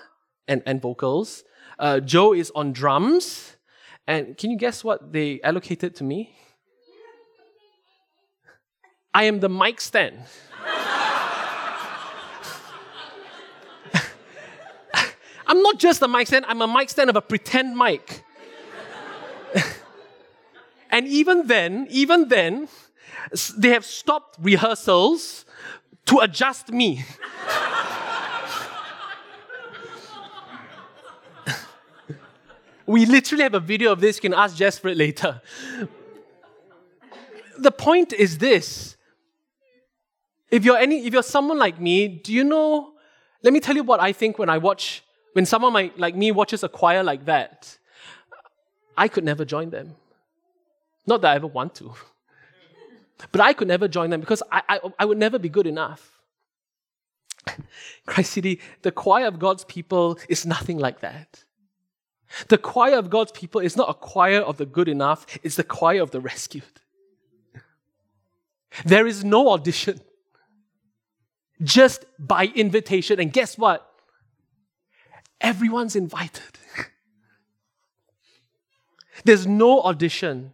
and, 0.48 0.62
and 0.66 0.82
vocals. 0.82 1.44
Uh, 1.78 2.00
Joe 2.00 2.32
is 2.34 2.50
on 2.54 2.72
drums. 2.72 3.56
And 4.06 4.36
can 4.36 4.50
you 4.50 4.56
guess 4.56 4.82
what 4.82 5.12
they 5.12 5.40
allocated 5.42 5.94
to 5.96 6.04
me? 6.04 6.36
I 9.14 9.24
am 9.24 9.40
the 9.40 9.48
mic 9.48 9.80
stand. 9.80 10.18
I'm 15.46 15.62
not 15.62 15.78
just 15.78 16.02
a 16.02 16.08
mic 16.08 16.26
stand, 16.26 16.44
I'm 16.48 16.62
a 16.62 16.66
mic 16.66 16.88
stand 16.88 17.10
of 17.10 17.16
a 17.16 17.20
pretend 17.20 17.76
mic. 17.76 18.24
and 20.90 21.06
even 21.06 21.46
then, 21.46 21.86
even 21.90 22.28
then, 22.28 22.68
they 23.56 23.68
have 23.68 23.84
stopped 23.84 24.38
rehearsals 24.40 25.44
to 26.06 26.18
adjust 26.20 26.70
me. 26.70 27.04
We 32.92 33.06
literally 33.06 33.42
have 33.44 33.54
a 33.54 33.60
video 33.60 33.90
of 33.90 34.02
this. 34.02 34.16
You 34.16 34.28
can 34.28 34.34
ask 34.34 34.54
Jess 34.54 34.78
for 34.78 34.88
it 34.88 34.98
later. 34.98 35.40
The 37.56 37.70
point 37.70 38.12
is 38.12 38.36
this 38.36 38.98
If 40.50 40.66
you're 40.66 40.76
any, 40.76 41.06
if 41.06 41.14
you're 41.14 41.22
someone 41.22 41.58
like 41.58 41.80
me, 41.80 42.06
do 42.06 42.34
you 42.34 42.44
know? 42.44 42.92
Let 43.42 43.54
me 43.54 43.60
tell 43.60 43.74
you 43.74 43.82
what 43.82 43.98
I 44.00 44.12
think 44.12 44.38
when 44.38 44.50
I 44.50 44.58
watch, 44.58 45.02
when 45.32 45.46
someone 45.46 45.72
like, 45.72 45.96
like 45.96 46.14
me 46.14 46.32
watches 46.32 46.62
a 46.64 46.68
choir 46.68 47.02
like 47.02 47.24
that. 47.24 47.78
I 48.94 49.08
could 49.08 49.24
never 49.24 49.46
join 49.46 49.70
them. 49.70 49.96
Not 51.06 51.22
that 51.22 51.30
I 51.32 51.36
ever 51.36 51.46
want 51.46 51.74
to, 51.76 51.94
but 53.32 53.40
I 53.40 53.54
could 53.54 53.68
never 53.68 53.88
join 53.88 54.10
them 54.10 54.20
because 54.20 54.42
I, 54.52 54.62
I, 54.68 54.80
I 54.98 55.04
would 55.06 55.16
never 55.16 55.38
be 55.38 55.48
good 55.48 55.66
enough. 55.66 56.20
Christ 58.06 58.32
City, 58.32 58.60
the 58.82 58.92
choir 58.92 59.24
of 59.24 59.38
God's 59.38 59.64
people 59.64 60.18
is 60.28 60.44
nothing 60.44 60.76
like 60.76 61.00
that. 61.00 61.42
The 62.48 62.58
choir 62.58 62.96
of 62.96 63.10
God's 63.10 63.32
people 63.32 63.60
is 63.60 63.76
not 63.76 63.90
a 63.90 63.94
choir 63.94 64.40
of 64.40 64.56
the 64.56 64.66
good 64.66 64.88
enough, 64.88 65.26
it's 65.42 65.56
the 65.56 65.64
choir 65.64 66.02
of 66.02 66.10
the 66.10 66.20
rescued. 66.20 66.64
There 68.84 69.06
is 69.06 69.22
no 69.24 69.50
audition, 69.50 70.00
just 71.62 72.06
by 72.18 72.46
invitation. 72.46 73.20
And 73.20 73.32
guess 73.32 73.58
what? 73.58 73.88
Everyone's 75.40 75.96
invited. 75.96 76.58
There's 79.24 79.46
no 79.46 79.82
audition, 79.82 80.52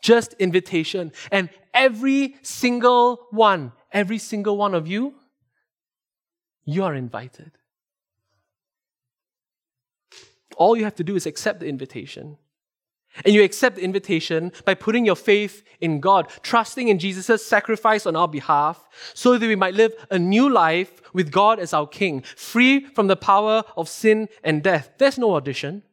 just 0.00 0.34
invitation. 0.34 1.12
And 1.32 1.50
every 1.74 2.36
single 2.42 3.26
one, 3.30 3.72
every 3.92 4.18
single 4.18 4.56
one 4.56 4.74
of 4.74 4.86
you, 4.86 5.14
you 6.64 6.84
are 6.84 6.94
invited. 6.94 7.52
All 10.58 10.76
you 10.76 10.84
have 10.84 10.96
to 10.96 11.04
do 11.04 11.16
is 11.16 11.24
accept 11.24 11.60
the 11.60 11.68
invitation. 11.68 12.36
And 13.24 13.34
you 13.34 13.42
accept 13.42 13.76
the 13.76 13.82
invitation 13.82 14.52
by 14.64 14.74
putting 14.74 15.06
your 15.06 15.16
faith 15.16 15.64
in 15.80 16.00
God, 16.00 16.28
trusting 16.42 16.88
in 16.88 16.98
Jesus' 16.98 17.46
sacrifice 17.46 18.04
on 18.04 18.16
our 18.16 18.28
behalf, 18.28 18.86
so 19.14 19.38
that 19.38 19.46
we 19.46 19.56
might 19.56 19.74
live 19.74 19.94
a 20.10 20.18
new 20.18 20.50
life 20.50 21.00
with 21.14 21.30
God 21.30 21.58
as 21.58 21.72
our 21.72 21.86
King, 21.86 22.22
free 22.36 22.84
from 22.84 23.06
the 23.06 23.16
power 23.16 23.62
of 23.76 23.88
sin 23.88 24.28
and 24.44 24.62
death. 24.62 24.90
There's 24.98 25.16
no 25.16 25.34
audition. 25.34 25.84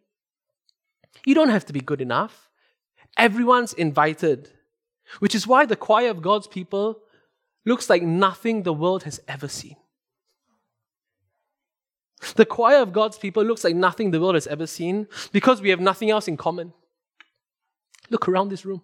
You 1.26 1.36
don't 1.36 1.50
have 1.50 1.66
to 1.68 1.74
be 1.74 1.80
good 1.80 2.02
enough. 2.02 2.50
Everyone's 3.18 3.74
invited, 3.74 4.52
which 5.20 5.34
is 5.36 5.48
why 5.48 5.66
the 5.66 5.78
choir 5.78 6.10
of 6.10 6.22
God's 6.22 6.48
people 6.48 7.00
looks 7.66 7.90
like 7.90 8.04
nothing 8.04 8.64
the 8.64 8.74
world 8.74 9.04
has 9.04 9.22
ever 9.28 9.48
seen. 9.48 9.78
The 12.36 12.46
choir 12.46 12.78
of 12.78 12.92
God's 12.94 13.18
people 13.18 13.44
looks 13.44 13.64
like 13.64 13.76
nothing 13.76 14.12
the 14.12 14.20
world 14.20 14.36
has 14.36 14.48
ever 14.48 14.68
seen 14.68 15.08
because 15.32 15.62
we 15.62 15.70
have 15.70 15.80
nothing 15.80 16.10
else 16.10 16.28
in 16.28 16.38
common. 16.38 16.74
Look 18.10 18.28
around 18.28 18.50
this 18.50 18.66
room. 18.66 18.82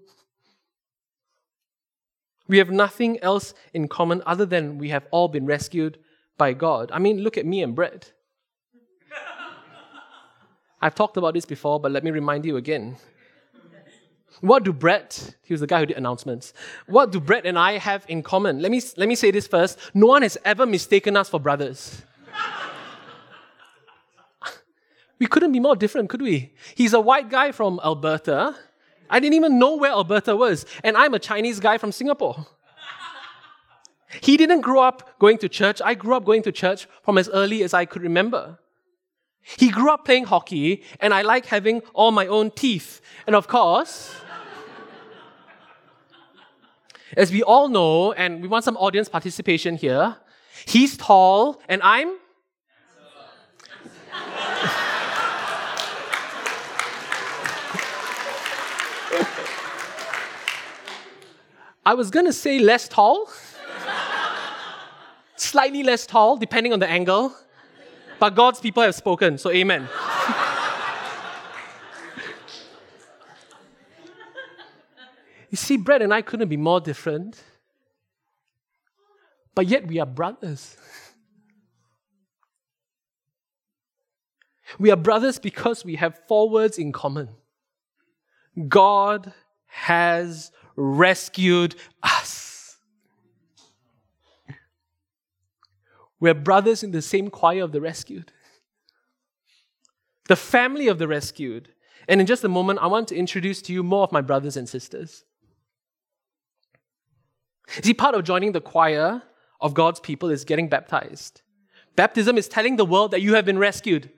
We 2.48 2.58
have 2.58 2.70
nothing 2.70 3.20
else 3.22 3.54
in 3.74 3.88
common 3.88 4.22
other 4.26 4.46
than 4.46 4.78
we 4.78 4.90
have 4.90 5.08
all 5.12 5.28
been 5.28 5.46
rescued 5.46 5.98
by 6.38 6.54
God. 6.54 6.92
I 6.92 7.00
mean, 7.00 7.20
look 7.22 7.38
at 7.38 7.46
me 7.46 7.62
and 7.62 7.74
Brett. 7.74 8.12
I've 10.82 10.96
talked 10.96 11.18
about 11.18 11.34
this 11.34 11.46
before, 11.46 11.80
but 11.80 11.92
let 11.92 12.04
me 12.04 12.12
remind 12.12 12.46
you 12.46 12.58
again. 12.58 12.98
What 14.42 14.64
do 14.64 14.74
Brett, 14.74 15.36
he 15.44 15.54
was 15.54 15.62
the 15.62 15.68
guy 15.68 15.80
who 15.80 15.86
did 15.86 15.98
announcements, 15.98 16.54
what 16.88 17.12
do 17.12 17.20
Brett 17.20 17.46
and 17.46 17.60
I 17.60 17.78
have 17.78 18.06
in 18.08 18.24
common? 18.24 18.60
Let 18.60 18.72
me, 18.72 18.82
let 18.98 19.08
me 19.08 19.16
say 19.16 19.30
this 19.30 19.48
first. 19.48 19.78
No 19.94 20.08
one 20.08 20.24
has 20.24 20.38
ever 20.44 20.66
mistaken 20.66 21.16
us 21.16 21.30
for 21.30 21.40
brothers. 21.40 22.02
We 25.22 25.28
couldn't 25.28 25.52
be 25.52 25.60
more 25.60 25.76
different, 25.76 26.10
could 26.10 26.24
we? 26.24 26.52
He's 26.74 26.94
a 26.94 27.00
white 27.00 27.30
guy 27.30 27.52
from 27.52 27.80
Alberta. 27.86 28.56
I 29.08 29.20
didn't 29.20 29.36
even 29.36 29.60
know 29.60 29.76
where 29.76 29.92
Alberta 29.92 30.36
was. 30.36 30.66
And 30.84 30.98
I'm 30.98 31.14
a 31.14 31.20
Chinese 31.20 31.60
guy 31.60 31.78
from 31.78 31.92
Singapore. 31.92 32.48
He 34.20 34.36
didn't 34.36 34.62
grow 34.62 34.82
up 34.82 35.20
going 35.20 35.38
to 35.38 35.48
church. 35.48 35.80
I 35.86 35.94
grew 35.94 36.16
up 36.16 36.26
going 36.26 36.42
to 36.42 36.52
church 36.52 36.88
from 37.04 37.18
as 37.20 37.30
early 37.30 37.64
as 37.64 37.74
I 37.74 37.86
could 37.86 38.02
remember. 38.02 38.58
He 39.42 39.70
grew 39.70 39.92
up 39.92 40.06
playing 40.06 40.26
hockey, 40.26 40.84
and 41.00 41.14
I 41.14 41.22
like 41.22 41.46
having 41.46 41.82
all 41.94 42.12
my 42.12 42.28
own 42.28 42.52
teeth. 42.52 43.00
And 43.26 43.36
of 43.36 43.48
course, 43.48 44.14
as 47.16 47.32
we 47.32 47.42
all 47.44 47.70
know, 47.70 48.12
and 48.12 48.42
we 48.42 48.48
want 48.50 48.66
some 48.66 48.76
audience 48.76 49.08
participation 49.08 49.78
here, 49.78 50.18
he's 50.66 50.98
tall, 50.98 51.62
and 51.70 51.80
I'm. 51.84 52.21
I 61.86 61.96
was 61.96 62.12
gonna 62.12 62.34
say 62.34 62.60
less 62.60 62.88
tall, 62.88 63.28
slightly 65.36 65.82
less 65.82 66.06
tall, 66.06 66.38
depending 66.38 66.74
on 66.74 66.80
the 66.80 66.88
angle. 66.88 67.36
But 68.20 68.36
God's 68.36 68.60
people 68.60 68.84
have 68.84 68.94
spoken, 68.94 69.40
so 69.40 69.50
amen. 69.50 69.90
you 75.50 75.58
see, 75.58 75.78
Brett 75.78 76.04
and 76.04 76.14
I 76.14 76.22
couldn't 76.22 76.50
be 76.50 76.58
more 76.58 76.80
different, 76.80 77.44
but 79.56 79.66
yet 79.66 79.88
we 79.88 80.00
are 80.00 80.06
brothers. 80.06 80.78
We 84.78 84.92
are 84.92 84.96
brothers 84.96 85.40
because 85.40 85.84
we 85.84 85.96
have 85.96 86.20
four 86.28 86.50
words 86.50 86.78
in 86.78 86.92
common 86.92 87.30
God 88.68 89.34
has 89.66 90.52
rescued 90.76 91.76
us. 92.04 92.78
We're 96.20 96.36
brothers 96.36 96.84
in 96.84 96.92
the 96.92 97.02
same 97.02 97.30
choir 97.30 97.64
of 97.64 97.72
the 97.72 97.82
rescued, 97.82 98.32
the 100.28 100.36
family 100.36 100.88
of 100.88 101.00
the 101.00 101.08
rescued. 101.08 101.70
And 102.08 102.20
in 102.20 102.28
just 102.28 102.44
a 102.44 102.50
moment, 102.50 102.80
I 102.82 102.88
want 102.88 103.08
to 103.10 103.16
introduce 103.16 103.62
to 103.64 103.74
you 103.74 103.84
more 103.84 104.04
of 104.04 104.12
my 104.12 104.22
brothers 104.22 104.58
and 104.58 104.68
sisters. 104.68 105.24
See, 107.68 107.94
part 107.94 108.16
of 108.16 108.24
joining 108.24 108.52
the 108.52 108.62
choir 108.62 109.24
of 109.60 109.74
God's 109.74 110.00
people 110.00 110.30
is 110.30 110.44
getting 110.44 110.68
baptized. 110.68 111.42
Baptism 111.96 112.38
is 112.38 112.48
telling 112.48 112.76
the 112.76 112.86
world 112.86 113.12
that 113.12 113.22
you 113.22 113.36
have 113.36 113.46
been 113.46 113.60
rescued 113.60 114.12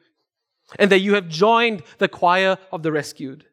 and 0.79 0.91
that 0.91 0.99
you 0.99 1.13
have 1.15 1.27
joined 1.27 1.83
the 1.97 2.07
choir 2.07 2.57
of 2.71 2.83
the 2.83 2.91
rescued. 2.91 3.45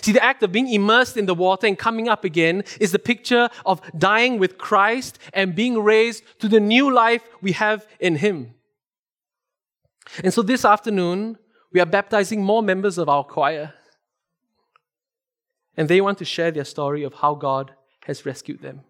See, 0.00 0.12
the 0.12 0.24
act 0.24 0.42
of 0.42 0.52
being 0.52 0.72
immersed 0.72 1.16
in 1.16 1.26
the 1.26 1.34
water 1.34 1.66
and 1.66 1.78
coming 1.78 2.08
up 2.08 2.24
again 2.24 2.64
is 2.80 2.92
the 2.92 2.98
picture 2.98 3.50
of 3.66 3.82
dying 3.96 4.38
with 4.38 4.56
Christ 4.56 5.18
and 5.34 5.54
being 5.54 5.82
raised 5.82 6.24
to 6.38 6.48
the 6.48 6.60
new 6.60 6.92
life 6.92 7.22
we 7.42 7.52
have 7.52 7.86
in 8.00 8.16
Him. 8.16 8.54
And 10.24 10.32
so 10.32 10.42
this 10.42 10.64
afternoon, 10.64 11.38
we 11.72 11.80
are 11.80 11.86
baptizing 11.86 12.42
more 12.42 12.62
members 12.62 12.98
of 12.98 13.08
our 13.08 13.24
choir. 13.24 13.74
And 15.76 15.88
they 15.88 16.00
want 16.00 16.18
to 16.18 16.24
share 16.24 16.50
their 16.50 16.64
story 16.64 17.02
of 17.02 17.14
how 17.14 17.34
God 17.34 17.72
has 18.04 18.26
rescued 18.26 18.62
them. 18.62 18.82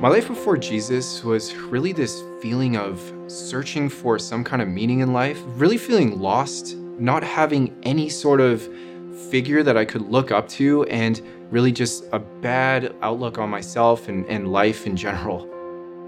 My 0.00 0.08
life 0.08 0.28
before 0.28 0.56
Jesus 0.56 1.22
was 1.22 1.54
really 1.54 1.92
this 1.92 2.22
feeling 2.40 2.78
of 2.78 2.98
searching 3.26 3.90
for 3.90 4.18
some 4.18 4.42
kind 4.42 4.62
of 4.62 4.68
meaning 4.68 5.00
in 5.00 5.12
life, 5.12 5.38
really 5.56 5.76
feeling 5.76 6.18
lost, 6.18 6.74
not 6.98 7.22
having 7.22 7.78
any 7.82 8.08
sort 8.08 8.40
of 8.40 8.66
figure 9.28 9.62
that 9.62 9.76
I 9.76 9.84
could 9.84 10.00
look 10.00 10.30
up 10.30 10.48
to, 10.56 10.84
and 10.84 11.20
really 11.50 11.70
just 11.70 12.04
a 12.12 12.18
bad 12.18 12.96
outlook 13.02 13.36
on 13.36 13.50
myself 13.50 14.08
and, 14.08 14.24
and 14.24 14.50
life 14.50 14.86
in 14.86 14.96
general. 14.96 15.46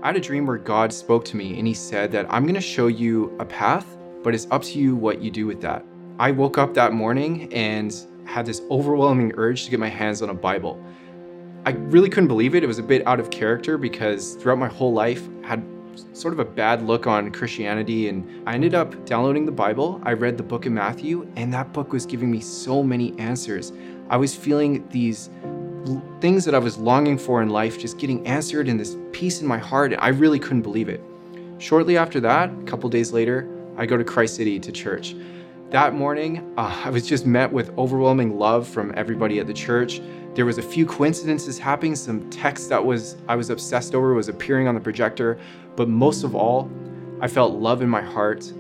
I 0.03 0.07
had 0.07 0.17
a 0.17 0.21
dream 0.21 0.47
where 0.47 0.57
God 0.57 0.91
spoke 0.91 1.27
to 1.27 1.37
me 1.37 1.59
and 1.59 1.67
He 1.69 1.75
said 1.75 2.11
that 2.13 2.25
I'm 2.31 2.47
gonna 2.47 2.63
show 2.63 2.87
you 2.87 3.37
a 3.41 3.45
path, 3.45 3.99
but 4.23 4.35
it's 4.35 4.47
up 4.51 4.63
to 4.63 4.79
you 4.79 4.97
what 4.97 5.21
you 5.21 5.31
do 5.31 5.47
with 5.47 5.61
that. 5.61 5.85
I 6.19 6.31
woke 6.31 6.57
up 6.57 6.73
that 6.73 6.95
morning 6.95 7.53
and 7.53 7.95
had 8.25 8.47
this 8.47 8.63
overwhelming 8.71 9.33
urge 9.37 9.67
to 9.67 9.71
get 9.71 9.81
my 9.81 9.91
hands 9.91 10.23
on 10.23 10.31
a 10.31 10.35
Bible. 10.35 10.83
I 11.65 11.71
really 11.71 12.09
couldn't 12.09 12.27
believe 12.27 12.57
it. 12.57 12.65
It 12.65 12.67
was 12.67 12.81
a 12.81 12.83
bit 12.83 13.07
out 13.07 13.21
of 13.21 13.31
character 13.31 13.79
because 13.79 14.35
throughout 14.35 14.59
my 14.59 14.67
whole 14.67 14.93
life 14.93 15.29
I 15.45 15.49
had 15.49 15.65
sort 16.13 16.35
of 16.35 16.41
a 16.41 16.45
bad 16.45 16.83
look 16.83 17.07
on 17.07 17.31
Christianity 17.31 18.09
and 18.09 18.49
I 18.49 18.55
ended 18.55 18.75
up 18.75 19.07
downloading 19.07 19.47
the 19.47 19.53
Bible. 19.53 20.01
I 20.03 20.15
read 20.15 20.37
the 20.37 20.43
book 20.43 20.67
of 20.67 20.73
Matthew 20.73 21.31
and 21.37 21.55
that 21.55 21.73
book 21.73 21.93
was 21.93 22.05
giving 22.05 22.33
me 22.33 22.41
so 22.41 22.83
many 22.83 23.17
answers. 23.21 23.73
I 24.11 24.17
was 24.17 24.35
feeling 24.35 24.89
these 24.89 25.31
things 26.21 26.45
that 26.47 26.55
I 26.57 26.59
was 26.59 26.79
longing 26.79 27.17
for 27.17 27.41
in 27.43 27.49
life 27.49 27.79
just 27.79 27.97
getting 27.97 28.27
answered 28.27 28.67
and 28.69 28.81
this 28.81 28.97
peace 29.13 29.41
in 29.41 29.47
my 29.47 29.59
heart. 29.59 29.95
I 30.01 30.09
really 30.09 30.41
couldn't 30.41 30.63
believe 30.63 30.89
it. 30.89 31.01
Shortly 31.59 31.97
after 31.97 32.19
that, 32.21 32.51
a 32.51 32.65
couple 32.65 32.89
days 32.89 33.13
later, 33.13 33.49
I 33.77 33.87
go 33.87 33.97
to 33.97 34.03
Christ 34.03 34.35
City 34.35 34.59
to 34.59 34.73
church. 34.73 35.15
That 35.71 35.95
morning, 35.95 36.53
uh, 36.59 36.83
I 36.85 36.91
was 36.91 37.07
just 37.07 37.25
met 37.25 37.51
with 37.51 37.71
overwhelming 37.79 38.37
love 38.37 38.69
from 38.69 38.93
everybody 38.95 39.39
at 39.39 39.47
the 39.47 39.55
church. 39.55 40.03
There 40.35 40.47
was 40.47 40.57
a 40.57 40.63
few 40.63 40.87
coincidences 40.87 41.59
happening, 41.59 41.95
some 41.95 42.31
text 42.31 42.71
that 42.71 42.83
was 42.83 43.17
I 43.29 43.37
was 43.37 43.51
obsessed 43.51 43.95
over 43.95 44.15
was 44.15 44.31
appearing 44.31 44.67
on 44.67 44.75
the 44.75 44.81
projector, 44.81 45.39
but 45.77 45.89
most 45.89 46.25
of 46.25 46.35
all, 46.35 46.71
I 47.21 47.29
felt 47.29 47.53
love 47.53 47.83
in 47.83 47.91
my 47.91 48.01
heart 48.01 48.51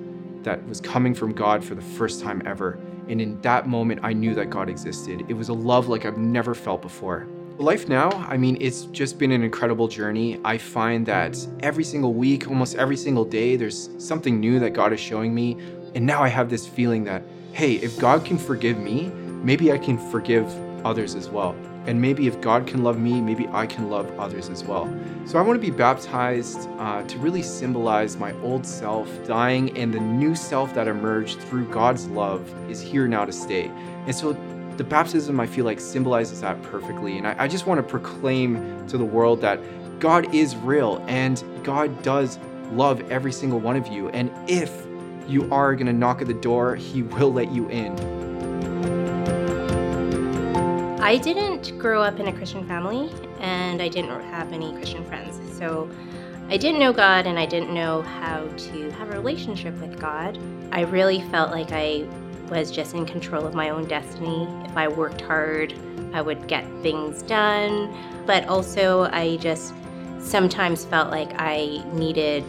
that 0.43 0.63
was 0.69 0.83
coming 0.83 1.15
from 1.15 1.33
God 1.33 1.65
for 1.65 1.75
the 1.75 1.81
first 1.81 2.21
time 2.21 2.43
ever. 2.45 2.79
And 3.09 3.23
in 3.23 3.41
that 3.41 3.67
moment, 3.67 4.01
I 4.03 4.13
knew 4.13 4.35
that 4.35 4.51
God 4.51 4.69
existed. 4.69 5.25
It 5.29 5.35
was 5.35 5.49
a 5.49 5.55
love 5.55 5.89
like 5.89 6.05
I've 6.05 6.19
never 6.19 6.55
felt 6.55 6.83
before. 6.83 7.27
Life 7.57 7.89
now, 7.89 8.11
I 8.29 8.37
mean, 8.37 8.59
it's 8.61 8.83
just 8.87 9.19
been 9.19 9.33
an 9.33 9.43
incredible 9.43 9.89
journey. 9.89 10.39
I 10.45 10.59
find 10.59 11.07
that 11.07 11.39
every 11.61 11.85
single 11.85 12.13
week, 12.13 12.49
almost 12.49 12.77
every 12.77 12.99
single 12.99 13.25
day, 13.25 13.57
there's 13.57 13.89
something 13.97 14.39
new 14.39 14.59
that 14.61 14.71
God 14.71 14.93
is 14.93 15.01
showing 15.01 15.35
me. 15.35 15.57
And 15.95 16.05
now 16.05 16.23
I 16.23 16.29
have 16.29 16.51
this 16.51 16.67
feeling 16.67 17.05
that, 17.05 17.23
hey, 17.53 17.75
if 17.75 17.99
God 17.99 18.27
can 18.27 18.37
forgive 18.37 18.79
me, 18.79 19.11
maybe 19.43 19.73
I 19.73 19.79
can 19.79 19.97
forgive 20.11 20.47
others 20.85 21.14
as 21.14 21.29
well. 21.29 21.57
And 21.87 22.01
maybe 22.01 22.27
if 22.27 22.40
God 22.40 22.66
can 22.66 22.85
love 22.85 22.99
me, 22.99 23.21
maybe 23.21 23.49
I 23.53 23.66
can 23.66 23.90
love 23.90 24.18
others 24.18 24.49
as 24.49 24.62
well. 24.62 24.92
So 25.27 25.38
I 25.38 25.42
want 25.42 25.61
to 25.61 25.71
be 25.71 25.77
baptized 25.77 26.68
uh, 26.79 27.03
to 27.03 27.18
really 27.18 27.42
symbolize 27.42 28.16
my 28.16 28.33
old 28.40 28.64
self 28.64 29.09
dying 29.27 29.77
and 29.77 29.92
the 29.92 30.01
new 30.01 30.35
self 30.37 30.75
that 30.75 30.87
emerged 30.87 31.40
through 31.40 31.66
God's 31.66 32.07
love 32.09 32.49
is 32.71 32.81
here 32.81 33.09
now 33.09 33.25
to 33.25 33.33
stay. 33.33 33.71
And 34.07 34.14
so 34.14 34.33
the 34.77 34.85
baptism, 34.85 35.40
I 35.40 35.47
feel 35.47 35.64
like, 35.64 35.81
symbolizes 35.81 36.40
that 36.40 36.61
perfectly. 36.62 37.18
And 37.18 37.27
I, 37.27 37.35
I 37.38 37.49
just 37.49 37.66
want 37.66 37.79
to 37.79 37.83
proclaim 37.83 38.87
to 38.88 38.97
the 38.97 39.05
world 39.05 39.40
that 39.40 39.61
God 39.99 40.35
is 40.35 40.57
real 40.57 41.05
and 41.09 41.42
God 41.62 42.03
does 42.03 42.38
love 42.73 43.11
every 43.11 43.33
single 43.33 43.61
one 43.61 43.77
of 43.77 43.88
you. 43.88 44.09
And 44.11 44.31
if 44.49 44.87
you 45.29 45.53
are 45.53 45.75
going 45.75 45.87
to 45.87 45.92
knock 45.92 46.21
at 46.21 46.27
the 46.27 46.35
door, 46.35 46.75
He 46.75 47.03
will 47.03 47.33
let 47.33 47.53
you 47.53 47.68
in. 47.68 48.22
I 51.03 51.17
didn't 51.17 51.77
grow 51.81 52.01
up 52.01 52.21
in 52.21 52.29
a 52.29 52.33
Christian 52.33 52.65
family 52.65 53.11
and 53.41 53.83
I 53.83 53.88
didn't 53.88 54.21
have 54.31 54.53
any 54.53 54.73
Christian 54.75 55.05
friends. 55.07 55.37
So 55.59 55.91
I 56.49 56.57
didn't 56.57 56.79
know 56.79 56.93
God 56.93 57.27
and 57.27 57.41
I 57.41 57.45
didn't 57.45 57.75
know 57.75 58.03
how 58.03 58.47
to 58.47 58.91
have 58.93 59.09
a 59.09 59.12
relationship 59.12 59.75
with 59.81 59.99
God. 59.99 60.38
I 60.71 60.83
really 60.83 61.21
felt 61.23 61.51
like 61.51 61.73
I 61.73 62.07
was 62.49 62.71
just 62.71 62.95
in 62.95 63.05
control 63.05 63.45
of 63.45 63.53
my 63.53 63.71
own 63.71 63.88
destiny. 63.88 64.47
If 64.65 64.77
I 64.77 64.87
worked 64.87 65.23
hard, 65.23 65.75
I 66.12 66.23
would 66.23 66.47
get 66.47 66.65
things 66.83 67.25
done. 67.25 67.93
But 68.25 68.47
also, 68.47 69.11
I 69.11 69.38
just 69.38 69.75
sometimes 70.21 70.85
felt 70.85 71.11
like 71.11 71.33
I 71.37 71.83
needed, 71.95 72.49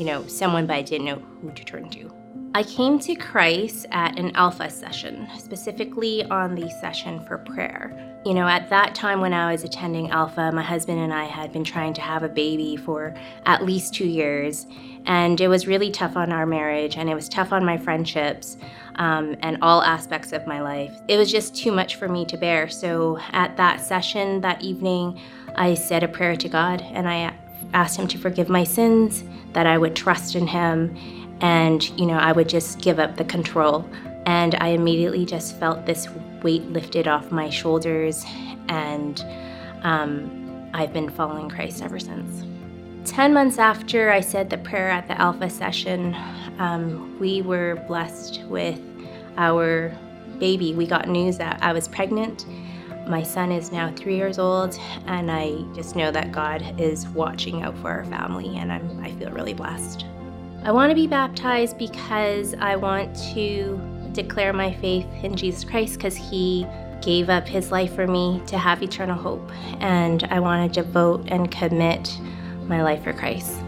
you 0.00 0.04
know, 0.04 0.26
someone, 0.26 0.66
but 0.66 0.74
I 0.74 0.82
didn't 0.82 1.06
know 1.06 1.22
who 1.40 1.52
to 1.52 1.64
turn 1.64 1.88
to. 1.90 2.23
I 2.56 2.62
came 2.62 3.00
to 3.00 3.16
Christ 3.16 3.86
at 3.90 4.16
an 4.16 4.30
Alpha 4.36 4.70
session, 4.70 5.26
specifically 5.36 6.22
on 6.26 6.54
the 6.54 6.70
session 6.70 7.18
for 7.26 7.38
prayer. 7.38 7.92
You 8.24 8.32
know, 8.32 8.46
at 8.46 8.70
that 8.70 8.94
time 8.94 9.20
when 9.20 9.32
I 9.32 9.50
was 9.50 9.64
attending 9.64 10.12
Alpha, 10.12 10.52
my 10.52 10.62
husband 10.62 11.00
and 11.00 11.12
I 11.12 11.24
had 11.24 11.52
been 11.52 11.64
trying 11.64 11.94
to 11.94 12.00
have 12.00 12.22
a 12.22 12.28
baby 12.28 12.76
for 12.76 13.12
at 13.44 13.64
least 13.64 13.92
two 13.92 14.06
years. 14.06 14.68
And 15.04 15.40
it 15.40 15.48
was 15.48 15.66
really 15.66 15.90
tough 15.90 16.16
on 16.16 16.30
our 16.30 16.46
marriage, 16.46 16.96
and 16.96 17.10
it 17.10 17.16
was 17.16 17.28
tough 17.28 17.52
on 17.52 17.64
my 17.64 17.76
friendships 17.76 18.56
um, 18.94 19.34
and 19.40 19.58
all 19.60 19.82
aspects 19.82 20.30
of 20.32 20.46
my 20.46 20.60
life. 20.60 20.96
It 21.08 21.16
was 21.16 21.32
just 21.32 21.56
too 21.56 21.72
much 21.72 21.96
for 21.96 22.06
me 22.06 22.24
to 22.26 22.36
bear. 22.36 22.68
So 22.68 23.18
at 23.32 23.56
that 23.56 23.80
session 23.80 24.40
that 24.42 24.62
evening, 24.62 25.20
I 25.56 25.74
said 25.74 26.04
a 26.04 26.08
prayer 26.08 26.36
to 26.36 26.48
God 26.48 26.82
and 26.82 27.08
I 27.08 27.34
asked 27.72 27.98
Him 27.98 28.06
to 28.06 28.18
forgive 28.18 28.48
my 28.48 28.62
sins, 28.62 29.24
that 29.54 29.66
I 29.66 29.76
would 29.76 29.96
trust 29.96 30.36
in 30.36 30.46
Him 30.46 30.96
and 31.44 31.90
you 32.00 32.06
know 32.06 32.16
i 32.16 32.32
would 32.32 32.48
just 32.48 32.80
give 32.80 32.98
up 32.98 33.16
the 33.16 33.24
control. 33.24 33.88
And 34.26 34.54
i 34.54 34.68
immediately 34.68 35.26
just 35.26 35.58
felt 35.60 35.84
this 35.84 36.08
weight 36.42 36.64
lifted 36.70 37.06
off 37.06 37.30
my 37.30 37.50
shoulders 37.50 38.24
and 38.68 39.22
um, 39.82 40.70
i've 40.72 40.92
been 40.94 41.10
following 41.10 41.48
christ 41.48 41.82
ever 41.82 42.00
since. 42.00 42.44
10 43.04 43.34
months 43.34 43.58
after 43.58 44.10
i 44.10 44.20
said 44.20 44.48
the 44.48 44.56
prayer 44.58 44.90
at 44.90 45.06
the 45.06 45.20
alpha 45.20 45.50
session 45.50 46.16
um, 46.58 47.18
we 47.20 47.42
were 47.42 47.84
blessed 47.88 48.42
with 48.44 48.80
our 49.36 49.94
baby. 50.38 50.72
We 50.72 50.86
got 50.86 51.08
news 51.08 51.36
that 51.36 51.62
i 51.62 51.72
was 51.74 51.86
pregnant. 51.86 52.46
My 53.06 53.22
son 53.22 53.52
is 53.52 53.70
now 53.70 53.92
three 53.94 54.16
years 54.16 54.38
old 54.38 54.78
and 55.06 55.30
i 55.30 55.62
just 55.74 55.94
know 55.94 56.10
that 56.10 56.32
god 56.32 56.80
is 56.80 57.06
watching 57.08 57.62
out 57.62 57.76
for 57.80 57.90
our 57.90 58.06
family 58.06 58.56
and 58.56 58.72
I'm, 58.72 59.04
i 59.04 59.10
feel 59.12 59.30
really 59.30 59.52
blessed 59.52 60.06
I 60.64 60.72
want 60.72 60.88
to 60.88 60.94
be 60.94 61.06
baptized 61.06 61.76
because 61.76 62.54
I 62.54 62.76
want 62.76 63.14
to 63.34 63.78
declare 64.12 64.54
my 64.54 64.72
faith 64.72 65.06
in 65.22 65.36
Jesus 65.36 65.62
Christ 65.62 65.96
because 65.96 66.16
He 66.16 66.66
gave 67.02 67.28
up 67.28 67.46
His 67.46 67.70
life 67.70 67.94
for 67.94 68.06
me 68.06 68.40
to 68.46 68.56
have 68.56 68.82
eternal 68.82 69.14
hope. 69.14 69.46
And 69.80 70.24
I 70.24 70.40
want 70.40 70.72
to 70.72 70.82
devote 70.82 71.28
and 71.28 71.50
commit 71.50 72.18
my 72.66 72.82
life 72.82 73.04
for 73.04 73.12
Christ. 73.12 73.60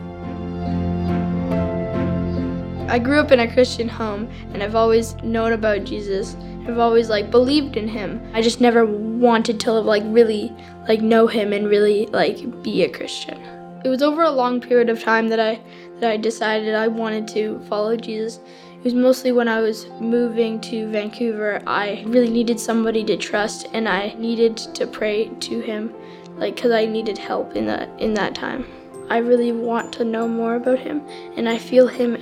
I 2.88 2.98
grew 2.98 3.20
up 3.20 3.30
in 3.30 3.40
a 3.40 3.52
Christian 3.52 3.88
home 3.90 4.30
and 4.54 4.62
I've 4.62 4.74
always 4.74 5.16
known 5.16 5.52
about 5.52 5.84
Jesus. 5.84 6.34
I've 6.66 6.78
always 6.78 7.10
like 7.10 7.30
believed 7.30 7.76
in 7.76 7.88
him. 7.88 8.26
I 8.32 8.40
just 8.40 8.62
never 8.62 8.86
wanted 8.86 9.60
to 9.60 9.72
like 9.72 10.02
really 10.06 10.50
like 10.88 11.02
know 11.02 11.26
him 11.26 11.52
and 11.52 11.68
really 11.68 12.06
like 12.06 12.62
be 12.62 12.84
a 12.84 12.88
Christian. 12.88 13.38
It 13.84 13.88
was 13.88 14.02
over 14.02 14.22
a 14.22 14.30
long 14.30 14.60
period 14.60 14.88
of 14.88 15.00
time 15.00 15.28
that 15.28 15.38
I 15.38 15.60
that 16.00 16.10
I 16.10 16.16
decided 16.16 16.74
I 16.74 16.88
wanted 16.88 17.26
to 17.28 17.58
follow 17.68 17.96
Jesus. 17.96 18.40
It 18.78 18.84
was 18.84 18.94
mostly 18.94 19.32
when 19.32 19.48
I 19.48 19.60
was 19.60 19.86
moving 20.00 20.60
to 20.62 20.88
Vancouver. 20.90 21.62
I 21.66 22.04
really 22.06 22.30
needed 22.30 22.60
somebody 22.60 23.02
to 23.04 23.16
trust 23.16 23.68
and 23.72 23.88
I 23.88 24.14
needed 24.18 24.56
to 24.56 24.86
pray 24.86 25.28
to 25.28 25.60
him 25.60 25.94
like 26.36 26.56
cuz 26.56 26.70
I 26.70 26.84
needed 26.84 27.18
help 27.18 27.56
in 27.56 27.66
that 27.66 27.88
in 27.98 28.14
that 28.14 28.34
time. 28.34 28.66
I 29.08 29.18
really 29.18 29.52
want 29.52 29.92
to 29.94 30.04
know 30.04 30.28
more 30.28 30.56
about 30.56 30.78
him 30.78 31.02
and 31.36 31.48
I 31.48 31.58
feel 31.58 31.86
him 31.86 32.16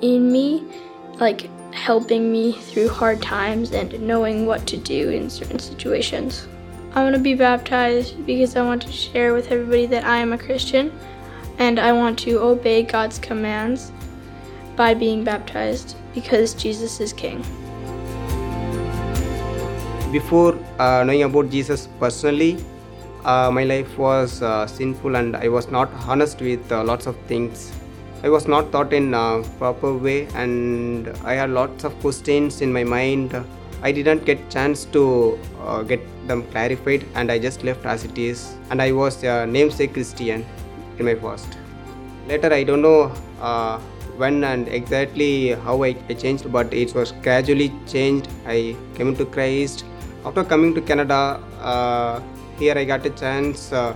in 0.00 0.30
me 0.32 0.62
like 1.20 1.48
helping 1.74 2.30
me 2.30 2.52
through 2.52 2.88
hard 2.88 3.20
times 3.20 3.72
and 3.72 4.00
knowing 4.00 4.46
what 4.46 4.66
to 4.68 4.76
do 4.76 5.10
in 5.10 5.28
certain 5.28 5.58
situations. 5.58 6.46
I 6.94 7.02
want 7.02 7.16
to 7.16 7.20
be 7.20 7.34
baptized 7.34 8.24
because 8.24 8.54
I 8.54 8.62
want 8.62 8.82
to 8.82 8.92
share 8.92 9.34
with 9.34 9.50
everybody 9.50 9.86
that 9.86 10.04
I 10.04 10.18
am 10.18 10.32
a 10.32 10.38
Christian 10.38 10.92
and 11.58 11.78
I 11.78 11.92
want 11.92 12.18
to 12.20 12.40
obey 12.40 12.82
God's 12.82 13.18
commands 13.18 13.92
by 14.76 14.94
being 14.94 15.24
baptized 15.24 15.96
because 16.14 16.54
Jesus 16.54 17.00
is 17.00 17.12
King. 17.12 17.44
Before 20.12 20.58
uh, 20.78 21.04
knowing 21.04 21.22
about 21.22 21.50
Jesus 21.50 21.88
personally, 21.98 22.64
uh, 23.24 23.50
my 23.50 23.64
life 23.64 23.98
was 23.98 24.42
uh, 24.42 24.66
sinful 24.66 25.16
and 25.16 25.36
I 25.36 25.48
was 25.48 25.70
not 25.70 25.90
honest 26.06 26.40
with 26.40 26.70
uh, 26.70 26.84
lots 26.84 27.06
of 27.06 27.16
things. 27.26 27.72
I 28.22 28.28
was 28.28 28.48
not 28.48 28.72
taught 28.72 28.92
in 28.92 29.12
a 29.14 29.42
proper 29.58 29.92
way 29.92 30.26
and 30.34 31.08
I 31.24 31.34
had 31.34 31.50
lots 31.50 31.84
of 31.84 31.98
questions 32.00 32.60
in 32.60 32.72
my 32.72 32.84
mind 32.84 33.34
I 33.84 33.92
didn't 33.92 34.24
get 34.24 34.48
chance 34.48 34.86
to 34.96 35.38
uh, 35.60 35.82
get 35.82 36.00
them 36.26 36.42
clarified 36.44 37.04
and 37.14 37.30
I 37.30 37.38
just 37.38 37.64
left 37.64 37.84
as 37.84 38.04
it 38.04 38.16
is 38.16 38.56
and 38.70 38.80
I 38.80 38.92
was 38.92 39.22
a 39.24 39.46
namesake 39.46 39.92
Christian 39.92 40.46
in 40.98 41.06
my 41.06 41.14
past. 41.14 41.58
Later 42.28 42.52
I 42.52 42.64
don't 42.64 42.82
know 42.82 43.12
uh, 43.40 43.78
when 44.16 44.44
and 44.44 44.68
exactly 44.68 45.50
how 45.50 45.82
I, 45.82 45.96
I, 46.08 46.14
changed 46.14 46.50
but 46.52 46.72
it 46.72 46.94
was 46.94 47.12
gradually 47.22 47.72
changed. 47.86 48.28
I 48.46 48.76
came 48.94 49.08
into 49.08 49.26
Christ. 49.26 49.84
After 50.24 50.44
coming 50.44 50.74
to 50.74 50.80
Canada, 50.80 51.40
uh, 51.60 52.22
here 52.58 52.76
I 52.78 52.84
got 52.84 53.04
a 53.04 53.10
chance 53.10 53.72
uh, 53.72 53.94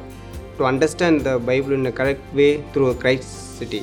to 0.59 0.65
understand 0.65 1.23
the 1.23 1.39
Bible 1.39 1.73
in 1.73 1.87
a 1.87 1.93
correct 1.93 2.23
way 2.35 2.63
through 2.73 2.95
Christ 2.95 3.59
City. 3.59 3.83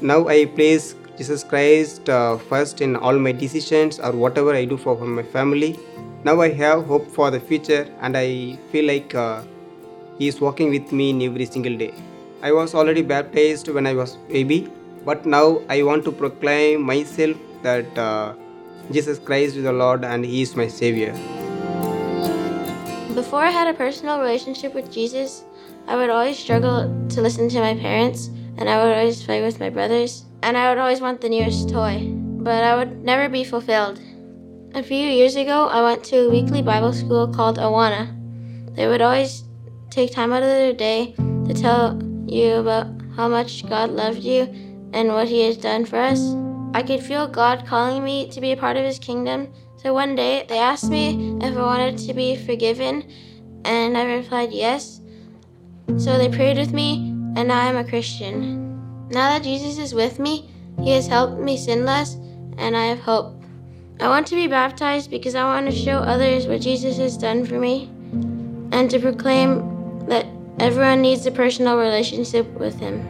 Now 0.00 0.26
I 0.26 0.46
place 0.46 0.96
Jesus 1.16 1.44
Christ 1.44 2.08
uh, 2.08 2.38
first 2.38 2.80
in 2.80 2.96
all 2.96 3.18
my 3.18 3.32
decisions 3.32 4.00
or 4.00 4.12
whatever 4.12 4.54
I 4.54 4.64
do 4.64 4.76
for, 4.76 4.96
for, 4.96 5.06
my 5.06 5.22
family. 5.22 5.78
Now 6.24 6.40
I 6.40 6.50
have 6.50 6.86
hope 6.86 7.06
for 7.08 7.30
the 7.30 7.38
future 7.38 7.86
and 8.00 8.16
I 8.16 8.56
feel 8.70 8.86
like 8.86 9.14
uh, 9.14 9.42
He 10.18 10.28
is 10.28 10.40
walking 10.40 10.70
with 10.70 10.90
me 10.90 11.10
in 11.10 11.22
every 11.22 11.46
single 11.46 11.76
day. 11.76 11.92
I 12.42 12.50
was 12.50 12.74
already 12.74 13.02
baptized 13.02 13.68
when 13.68 13.86
I 13.86 13.94
was 13.94 14.16
baby, 14.28 14.68
but 15.04 15.24
now 15.24 15.62
I 15.68 15.84
want 15.84 16.04
to 16.06 16.10
proclaim 16.10 16.82
myself 16.82 17.36
that 17.62 17.96
uh, 17.96 18.34
Jesus 18.90 19.20
Christ 19.20 19.54
is 19.54 19.62
the 19.62 19.72
Lord 19.72 20.04
and 20.04 20.24
He 20.24 20.42
is 20.42 20.56
my 20.56 20.66
Savior. 20.66 21.12
Before 23.14 23.44
I 23.44 23.50
had 23.50 23.68
a 23.68 23.74
personal 23.74 24.18
relationship 24.18 24.74
with 24.74 24.90
Jesus, 24.90 25.44
I 25.86 25.94
would 25.94 26.10
always 26.10 26.36
struggle 26.36 26.92
to 27.10 27.22
listen 27.22 27.48
to 27.50 27.60
my 27.60 27.76
parents 27.76 28.26
and 28.58 28.68
I 28.68 28.82
would 28.82 28.92
always 28.92 29.24
fight 29.24 29.44
with 29.44 29.60
my 29.60 29.70
brothers 29.70 30.24
and 30.42 30.56
I 30.56 30.68
would 30.68 30.78
always 30.78 31.00
want 31.00 31.20
the 31.20 31.28
newest 31.28 31.68
toy, 31.68 32.10
but 32.42 32.64
I 32.64 32.74
would 32.74 33.04
never 33.04 33.28
be 33.28 33.44
fulfilled. 33.44 34.00
A 34.74 34.82
few 34.82 35.06
years 35.06 35.36
ago, 35.36 35.68
I 35.68 35.80
went 35.82 36.02
to 36.06 36.26
a 36.26 36.30
weekly 36.30 36.60
Bible 36.62 36.92
school 36.92 37.28
called 37.28 37.58
Awana. 37.58 38.10
They 38.74 38.88
would 38.88 39.00
always 39.00 39.44
take 39.90 40.10
time 40.10 40.32
out 40.32 40.42
of 40.42 40.48
their 40.48 40.72
day 40.72 41.14
to 41.46 41.54
tell 41.54 42.00
you 42.32 42.54
about 42.54 42.86
how 43.16 43.28
much 43.28 43.68
God 43.68 43.90
loved 43.90 44.18
you 44.20 44.42
and 44.92 45.08
what 45.08 45.28
He 45.28 45.46
has 45.46 45.56
done 45.56 45.84
for 45.84 45.98
us. 45.98 46.34
I 46.74 46.82
could 46.82 47.00
feel 47.00 47.28
God 47.28 47.66
calling 47.66 48.02
me 48.02 48.28
to 48.30 48.40
be 48.40 48.52
a 48.52 48.56
part 48.56 48.76
of 48.76 48.84
His 48.84 48.98
kingdom. 48.98 49.52
So 49.76 49.92
one 49.92 50.14
day, 50.14 50.46
they 50.48 50.58
asked 50.58 50.90
me 50.90 51.36
if 51.42 51.56
I 51.56 51.62
wanted 51.62 51.98
to 51.98 52.14
be 52.14 52.36
forgiven, 52.36 53.10
and 53.64 53.96
I 53.96 54.04
replied 54.04 54.52
yes. 54.52 55.00
So 55.98 56.16
they 56.16 56.28
prayed 56.28 56.56
with 56.56 56.72
me, 56.72 57.10
and 57.36 57.48
now 57.48 57.60
I'm 57.60 57.76
a 57.76 57.84
Christian. 57.84 59.08
Now 59.10 59.30
that 59.30 59.42
Jesus 59.42 59.78
is 59.78 59.94
with 59.94 60.18
me, 60.18 60.50
he 60.80 60.92
has 60.92 61.06
helped 61.06 61.40
me 61.40 61.56
sin 61.56 61.84
less, 61.84 62.14
and 62.58 62.76
I 62.76 62.86
have 62.86 63.00
hope. 63.00 63.42
I 64.00 64.08
want 64.08 64.26
to 64.28 64.34
be 64.34 64.46
baptized 64.46 65.10
because 65.10 65.34
I 65.34 65.44
want 65.44 65.66
to 65.66 65.76
show 65.76 65.98
others 65.98 66.46
what 66.46 66.60
Jesus 66.60 66.96
has 66.96 67.16
done 67.16 67.44
for 67.44 67.58
me 67.58 67.90
and 68.72 68.90
to 68.90 68.98
proclaim 68.98 70.06
that 70.06 70.26
everyone 70.58 71.02
needs 71.02 71.26
a 71.26 71.30
personal 71.30 71.76
relationship 71.76 72.46
with 72.54 72.78
him. 72.78 73.06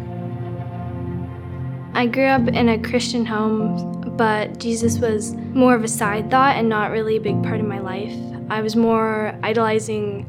I 1.94 2.06
grew 2.06 2.26
up 2.26 2.48
in 2.48 2.68
a 2.68 2.78
Christian 2.78 3.26
home, 3.26 4.00
but 4.16 4.58
Jesus 4.58 4.98
was 4.98 5.34
more 5.34 5.74
of 5.74 5.84
a 5.84 5.88
side 5.88 6.30
thought 6.30 6.56
and 6.56 6.68
not 6.68 6.90
really 6.90 7.16
a 7.16 7.20
big 7.20 7.42
part 7.42 7.60
of 7.60 7.66
my 7.66 7.80
life. 7.80 8.16
I 8.48 8.62
was 8.62 8.76
more 8.76 9.38
idolizing 9.42 10.26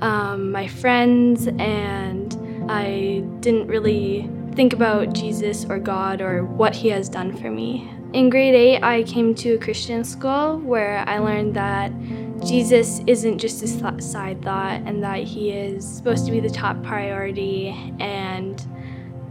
um, 0.00 0.50
my 0.50 0.66
friends, 0.66 1.46
and 1.46 2.36
I 2.68 3.22
didn't 3.40 3.68
really 3.68 4.28
think 4.54 4.72
about 4.72 5.12
Jesus 5.12 5.64
or 5.64 5.78
God 5.78 6.20
or 6.20 6.44
what 6.44 6.74
He 6.74 6.88
has 6.88 7.08
done 7.08 7.36
for 7.36 7.50
me. 7.50 7.90
In 8.12 8.30
grade 8.30 8.54
8, 8.54 8.82
I 8.82 9.02
came 9.04 9.34
to 9.36 9.54
a 9.54 9.58
Christian 9.58 10.04
school 10.04 10.58
where 10.58 11.02
I 11.08 11.18
learned 11.18 11.54
that 11.54 11.90
Jesus 12.42 13.00
isn't 13.06 13.38
just 13.38 13.62
a 13.62 14.02
side 14.02 14.42
thought 14.42 14.82
and 14.84 15.02
that 15.02 15.24
He 15.24 15.50
is 15.50 15.86
supposed 15.86 16.26
to 16.26 16.32
be 16.32 16.40
the 16.40 16.50
top 16.50 16.82
priority 16.82 17.68
and 18.00 18.64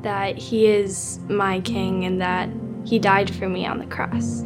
that 0.02 0.38
He 0.38 0.68
is 0.68 1.20
my 1.28 1.60
King 1.62 2.06
and 2.06 2.22
that 2.22 2.50
He 2.86 3.00
died 3.00 3.34
for 3.34 3.50
me 3.50 3.66
on 3.66 3.80
the 3.80 3.86
cross. 3.86 4.44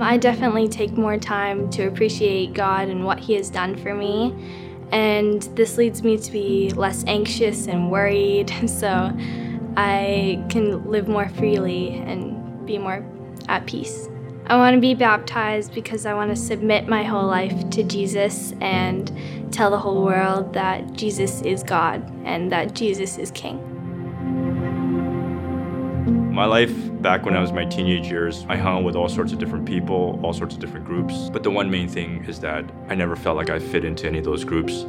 I 0.00 0.16
definitely 0.16 0.68
take 0.68 0.92
more 0.92 1.18
time 1.18 1.70
to 1.70 1.86
appreciate 1.86 2.52
God 2.52 2.88
and 2.88 3.04
what 3.04 3.18
He 3.18 3.34
has 3.34 3.48
done 3.48 3.76
for 3.76 3.94
me, 3.94 4.34
and 4.90 5.42
this 5.56 5.76
leads 5.76 6.02
me 6.02 6.18
to 6.18 6.32
be 6.32 6.70
less 6.70 7.04
anxious 7.06 7.66
and 7.66 7.90
worried, 7.90 8.52
so 8.66 9.12
I 9.76 10.44
can 10.48 10.90
live 10.90 11.08
more 11.08 11.28
freely 11.30 11.98
and 11.98 12.66
be 12.66 12.78
more 12.78 13.04
at 13.48 13.66
peace. 13.66 14.08
I 14.46 14.56
want 14.58 14.74
to 14.74 14.80
be 14.80 14.94
baptized 14.94 15.72
because 15.72 16.04
I 16.04 16.12
want 16.12 16.30
to 16.30 16.36
submit 16.36 16.86
my 16.86 17.02
whole 17.02 17.26
life 17.26 17.70
to 17.70 17.82
Jesus 17.82 18.52
and 18.60 19.10
tell 19.50 19.70
the 19.70 19.78
whole 19.78 20.04
world 20.04 20.52
that 20.52 20.92
Jesus 20.92 21.40
is 21.40 21.62
God 21.62 22.06
and 22.26 22.52
that 22.52 22.74
Jesus 22.74 23.16
is 23.16 23.30
King. 23.30 23.70
My 26.34 26.44
life 26.44 26.74
back 27.00 27.24
when 27.24 27.34
I 27.34 27.40
was 27.40 27.52
my 27.52 27.64
teenage 27.64 28.08
years, 28.08 28.44
I 28.46 28.56
hung 28.56 28.84
with 28.84 28.96
all 28.96 29.08
sorts 29.08 29.32
of 29.32 29.38
different 29.38 29.64
people, 29.64 30.20
all 30.22 30.34
sorts 30.34 30.54
of 30.54 30.60
different 30.60 30.84
groups. 30.84 31.30
But 31.30 31.42
the 31.42 31.50
one 31.50 31.70
main 31.70 31.88
thing 31.88 32.22
is 32.26 32.38
that 32.40 32.70
I 32.88 32.94
never 32.94 33.16
felt 33.16 33.38
like 33.38 33.48
I 33.48 33.58
fit 33.58 33.82
into 33.82 34.06
any 34.06 34.18
of 34.18 34.24
those 34.24 34.44
groups. 34.44 34.84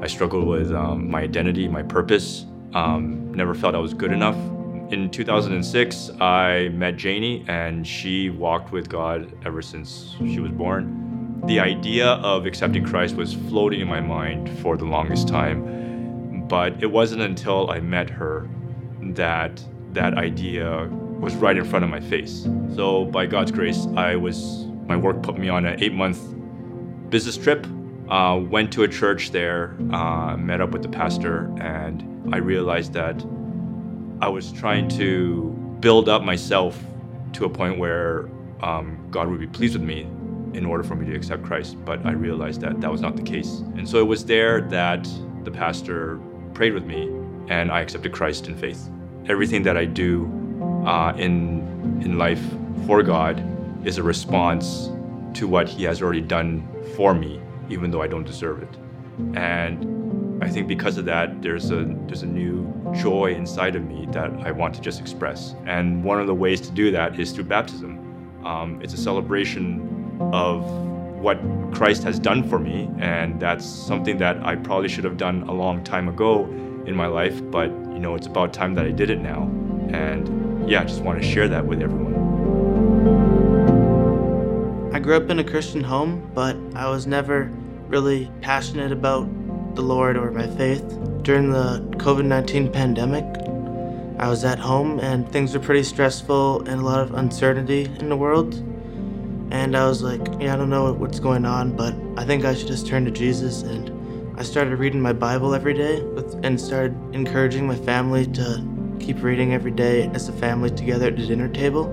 I 0.00 0.06
struggled 0.06 0.46
with 0.46 0.70
um, 0.70 1.10
my 1.10 1.22
identity, 1.22 1.66
my 1.66 1.82
purpose. 1.82 2.46
Um, 2.72 3.32
never 3.34 3.52
felt 3.52 3.74
I 3.74 3.78
was 3.78 3.94
good 3.94 4.12
enough. 4.12 4.36
In 4.92 5.08
2006, 5.08 6.10
I 6.20 6.68
met 6.74 6.98
Janie, 6.98 7.46
and 7.48 7.86
she 7.86 8.28
walked 8.28 8.72
with 8.72 8.90
God 8.90 9.32
ever 9.42 9.62
since 9.62 10.14
she 10.18 10.38
was 10.38 10.52
born. 10.52 11.40
The 11.46 11.60
idea 11.60 12.08
of 12.08 12.44
accepting 12.44 12.84
Christ 12.84 13.16
was 13.16 13.32
floating 13.32 13.80
in 13.80 13.88
my 13.88 14.02
mind 14.02 14.50
for 14.58 14.76
the 14.76 14.84
longest 14.84 15.28
time, 15.28 16.46
but 16.46 16.82
it 16.82 16.88
wasn't 16.88 17.22
until 17.22 17.70
I 17.70 17.80
met 17.80 18.10
her 18.10 18.50
that 19.14 19.64
that 19.92 20.12
idea 20.18 20.86
was 21.18 21.34
right 21.36 21.56
in 21.56 21.64
front 21.64 21.86
of 21.86 21.90
my 21.90 22.00
face. 22.00 22.46
So 22.74 23.06
by 23.06 23.24
God's 23.24 23.50
grace, 23.50 23.86
I 23.96 24.16
was 24.16 24.66
my 24.86 24.96
work 24.98 25.22
put 25.22 25.38
me 25.38 25.48
on 25.48 25.64
an 25.64 25.82
eight-month 25.82 26.20
business 27.08 27.38
trip. 27.38 27.66
Uh, 28.10 28.38
went 28.38 28.70
to 28.74 28.82
a 28.82 28.88
church 28.88 29.30
there, 29.30 29.74
uh, 29.90 30.36
met 30.36 30.60
up 30.60 30.72
with 30.72 30.82
the 30.82 30.88
pastor, 30.90 31.50
and 31.58 32.34
I 32.34 32.36
realized 32.36 32.92
that 32.92 33.24
I 34.22 34.28
was 34.28 34.52
trying 34.52 34.86
to 34.90 35.50
build 35.80 36.08
up 36.08 36.22
myself 36.22 36.80
to 37.32 37.44
a 37.44 37.50
point 37.50 37.76
where 37.76 38.28
um, 38.60 39.04
God 39.10 39.26
would 39.28 39.40
be 39.40 39.48
pleased 39.48 39.74
with 39.74 39.82
me 39.82 40.02
in 40.54 40.64
order 40.64 40.84
for 40.84 40.94
me 40.94 41.06
to 41.06 41.16
accept 41.16 41.42
Christ. 41.42 41.76
But 41.84 42.06
I 42.06 42.12
realized 42.12 42.60
that 42.60 42.80
that 42.80 42.92
was 42.92 43.00
not 43.00 43.16
the 43.16 43.22
case. 43.22 43.64
And 43.76 43.88
so 43.88 43.98
it 43.98 44.06
was 44.06 44.24
there 44.24 44.60
that 44.60 45.08
the 45.42 45.50
pastor 45.50 46.20
prayed 46.54 46.72
with 46.72 46.84
me, 46.84 47.10
and 47.48 47.72
I 47.72 47.80
accepted 47.80 48.12
Christ 48.12 48.46
in 48.46 48.56
faith. 48.56 48.88
Everything 49.26 49.64
that 49.64 49.76
I 49.76 49.86
do 49.86 50.26
uh, 50.86 51.14
in 51.16 52.00
in 52.00 52.16
life 52.16 52.42
for 52.86 53.02
God 53.02 53.42
is 53.84 53.98
a 53.98 54.04
response 54.04 54.88
to 55.34 55.48
what 55.48 55.68
He 55.68 55.82
has 55.82 56.00
already 56.00 56.20
done 56.20 56.64
for 56.94 57.12
me, 57.12 57.42
even 57.68 57.90
though 57.90 58.02
I 58.02 58.06
don't 58.06 58.24
deserve 58.24 58.62
it. 58.62 58.76
And 59.34 60.44
I 60.44 60.48
think 60.48 60.68
because 60.68 60.96
of 60.96 61.06
that, 61.06 61.42
there's 61.42 61.72
a 61.72 61.84
there's 62.06 62.22
a 62.22 62.26
new 62.26 62.72
joy 62.94 63.34
inside 63.34 63.76
of 63.76 63.84
me 63.84 64.06
that 64.12 64.30
I 64.44 64.50
want 64.52 64.74
to 64.74 64.80
just 64.80 65.00
express. 65.00 65.54
And 65.66 66.04
one 66.04 66.20
of 66.20 66.26
the 66.26 66.34
ways 66.34 66.60
to 66.62 66.70
do 66.70 66.90
that 66.92 67.18
is 67.18 67.32
through 67.32 67.44
baptism. 67.44 67.98
Um, 68.44 68.80
it's 68.82 68.94
a 68.94 68.98
celebration 68.98 70.18
of 70.32 70.64
what 71.20 71.38
Christ 71.72 72.02
has 72.02 72.18
done 72.18 72.48
for 72.48 72.58
me, 72.58 72.90
and 72.98 73.38
that's 73.40 73.64
something 73.64 74.18
that 74.18 74.44
I 74.44 74.56
probably 74.56 74.88
should 74.88 75.04
have 75.04 75.16
done 75.16 75.42
a 75.44 75.52
long 75.52 75.84
time 75.84 76.08
ago 76.08 76.44
in 76.86 76.94
my 76.96 77.06
life. 77.06 77.40
But 77.50 77.70
you 77.70 78.00
know, 78.00 78.14
it's 78.14 78.26
about 78.26 78.52
time 78.52 78.74
that 78.74 78.84
I 78.84 78.90
did 78.90 79.10
it 79.10 79.20
now. 79.20 79.42
And 79.90 80.68
yeah, 80.68 80.80
I 80.82 80.84
just 80.84 81.02
want 81.02 81.22
to 81.22 81.28
share 81.28 81.48
that 81.48 81.64
with 81.64 81.80
everyone. 81.80 82.12
I 84.92 84.98
grew 84.98 85.16
up 85.16 85.30
in 85.30 85.38
a 85.38 85.44
Christian 85.44 85.82
home, 85.82 86.30
but 86.34 86.56
I 86.74 86.88
was 86.88 87.06
never 87.06 87.50
really 87.88 88.30
passionate 88.40 88.92
about 88.92 89.28
the 89.74 89.82
Lord 89.82 90.16
or 90.16 90.30
my 90.30 90.46
faith. 90.46 90.82
During 91.22 91.50
the 91.50 91.80
COVID 91.98 92.24
19 92.24 92.72
pandemic, 92.72 93.24
I 94.18 94.28
was 94.28 94.44
at 94.44 94.58
home 94.58 95.00
and 95.00 95.28
things 95.30 95.54
were 95.54 95.60
pretty 95.60 95.82
stressful 95.82 96.68
and 96.68 96.80
a 96.80 96.84
lot 96.84 97.00
of 97.00 97.14
uncertainty 97.14 97.84
in 97.98 98.08
the 98.08 98.16
world. 98.16 98.54
And 99.50 99.76
I 99.76 99.86
was 99.86 100.02
like, 100.02 100.20
yeah, 100.40 100.54
I 100.54 100.56
don't 100.56 100.70
know 100.70 100.92
what's 100.92 101.20
going 101.20 101.44
on, 101.44 101.76
but 101.76 101.94
I 102.16 102.24
think 102.24 102.44
I 102.44 102.54
should 102.54 102.68
just 102.68 102.86
turn 102.86 103.04
to 103.04 103.10
Jesus. 103.10 103.62
And 103.62 104.38
I 104.38 104.42
started 104.42 104.78
reading 104.78 105.00
my 105.00 105.12
Bible 105.12 105.54
every 105.54 105.74
day 105.74 106.00
and 106.42 106.60
started 106.60 106.96
encouraging 107.12 107.66
my 107.66 107.76
family 107.76 108.26
to 108.26 108.96
keep 108.98 109.22
reading 109.22 109.52
every 109.52 109.72
day 109.72 110.08
as 110.14 110.28
a 110.28 110.32
family 110.32 110.70
together 110.70 111.08
at 111.08 111.16
the 111.16 111.26
dinner 111.26 111.48
table. 111.48 111.86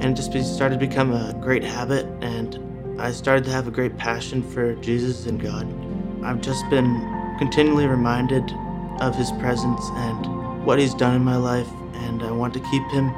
And 0.00 0.18
it 0.18 0.30
just 0.30 0.54
started 0.54 0.78
to 0.78 0.86
become 0.86 1.12
a 1.12 1.34
great 1.40 1.64
habit, 1.64 2.06
and 2.20 3.00
I 3.00 3.12
started 3.12 3.44
to 3.46 3.50
have 3.50 3.66
a 3.66 3.70
great 3.70 3.96
passion 3.96 4.42
for 4.42 4.74
Jesus 4.76 5.26
and 5.26 5.40
God. 5.40 5.85
I've 6.22 6.40
just 6.40 6.68
been 6.70 7.34
continually 7.38 7.86
reminded 7.86 8.52
of 9.00 9.14
His 9.14 9.30
presence 9.32 9.82
and 9.94 10.64
what 10.64 10.78
He's 10.78 10.94
done 10.94 11.14
in 11.14 11.24
my 11.24 11.36
life, 11.36 11.68
and 11.94 12.22
I 12.22 12.30
want 12.30 12.54
to 12.54 12.60
keep 12.60 12.82
Him 12.90 13.10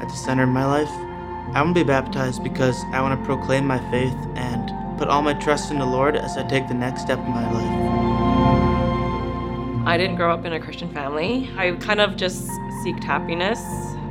at 0.00 0.08
the 0.08 0.14
center 0.14 0.44
of 0.44 0.48
my 0.50 0.64
life. 0.64 0.90
I 1.54 1.62
want 1.62 1.76
to 1.76 1.84
be 1.84 1.86
baptized 1.86 2.42
because 2.42 2.82
I 2.92 3.00
want 3.00 3.18
to 3.18 3.26
proclaim 3.26 3.66
my 3.66 3.78
faith 3.90 4.16
and 4.34 4.98
put 4.98 5.08
all 5.08 5.22
my 5.22 5.34
trust 5.34 5.70
in 5.70 5.78
the 5.78 5.86
Lord 5.86 6.16
as 6.16 6.36
I 6.36 6.42
take 6.44 6.68
the 6.68 6.74
next 6.74 7.02
step 7.02 7.18
in 7.18 7.30
my 7.30 7.50
life. 7.52 8.04
I 9.86 9.98
didn't 9.98 10.16
grow 10.16 10.32
up 10.32 10.44
in 10.44 10.52
a 10.52 10.60
Christian 10.60 10.90
family. 10.92 11.50
I 11.56 11.72
kind 11.72 12.00
of 12.00 12.16
just 12.16 12.48
seeked 12.82 13.04
happiness 13.04 13.60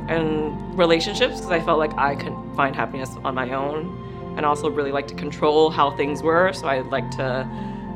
and 0.08 0.78
relationships 0.78 1.36
because 1.36 1.50
I 1.50 1.60
felt 1.60 1.78
like 1.78 1.94
I 1.96 2.14
couldn't 2.14 2.54
find 2.54 2.76
happiness 2.76 3.10
on 3.24 3.34
my 3.34 3.50
own 3.52 4.34
and 4.36 4.46
also 4.46 4.68
really 4.68 4.92
like 4.92 5.08
to 5.08 5.14
control 5.14 5.70
how 5.70 5.96
things 5.96 6.22
were. 6.22 6.52
So 6.52 6.68
I 6.68 6.80
like 6.80 7.10
to 7.12 7.48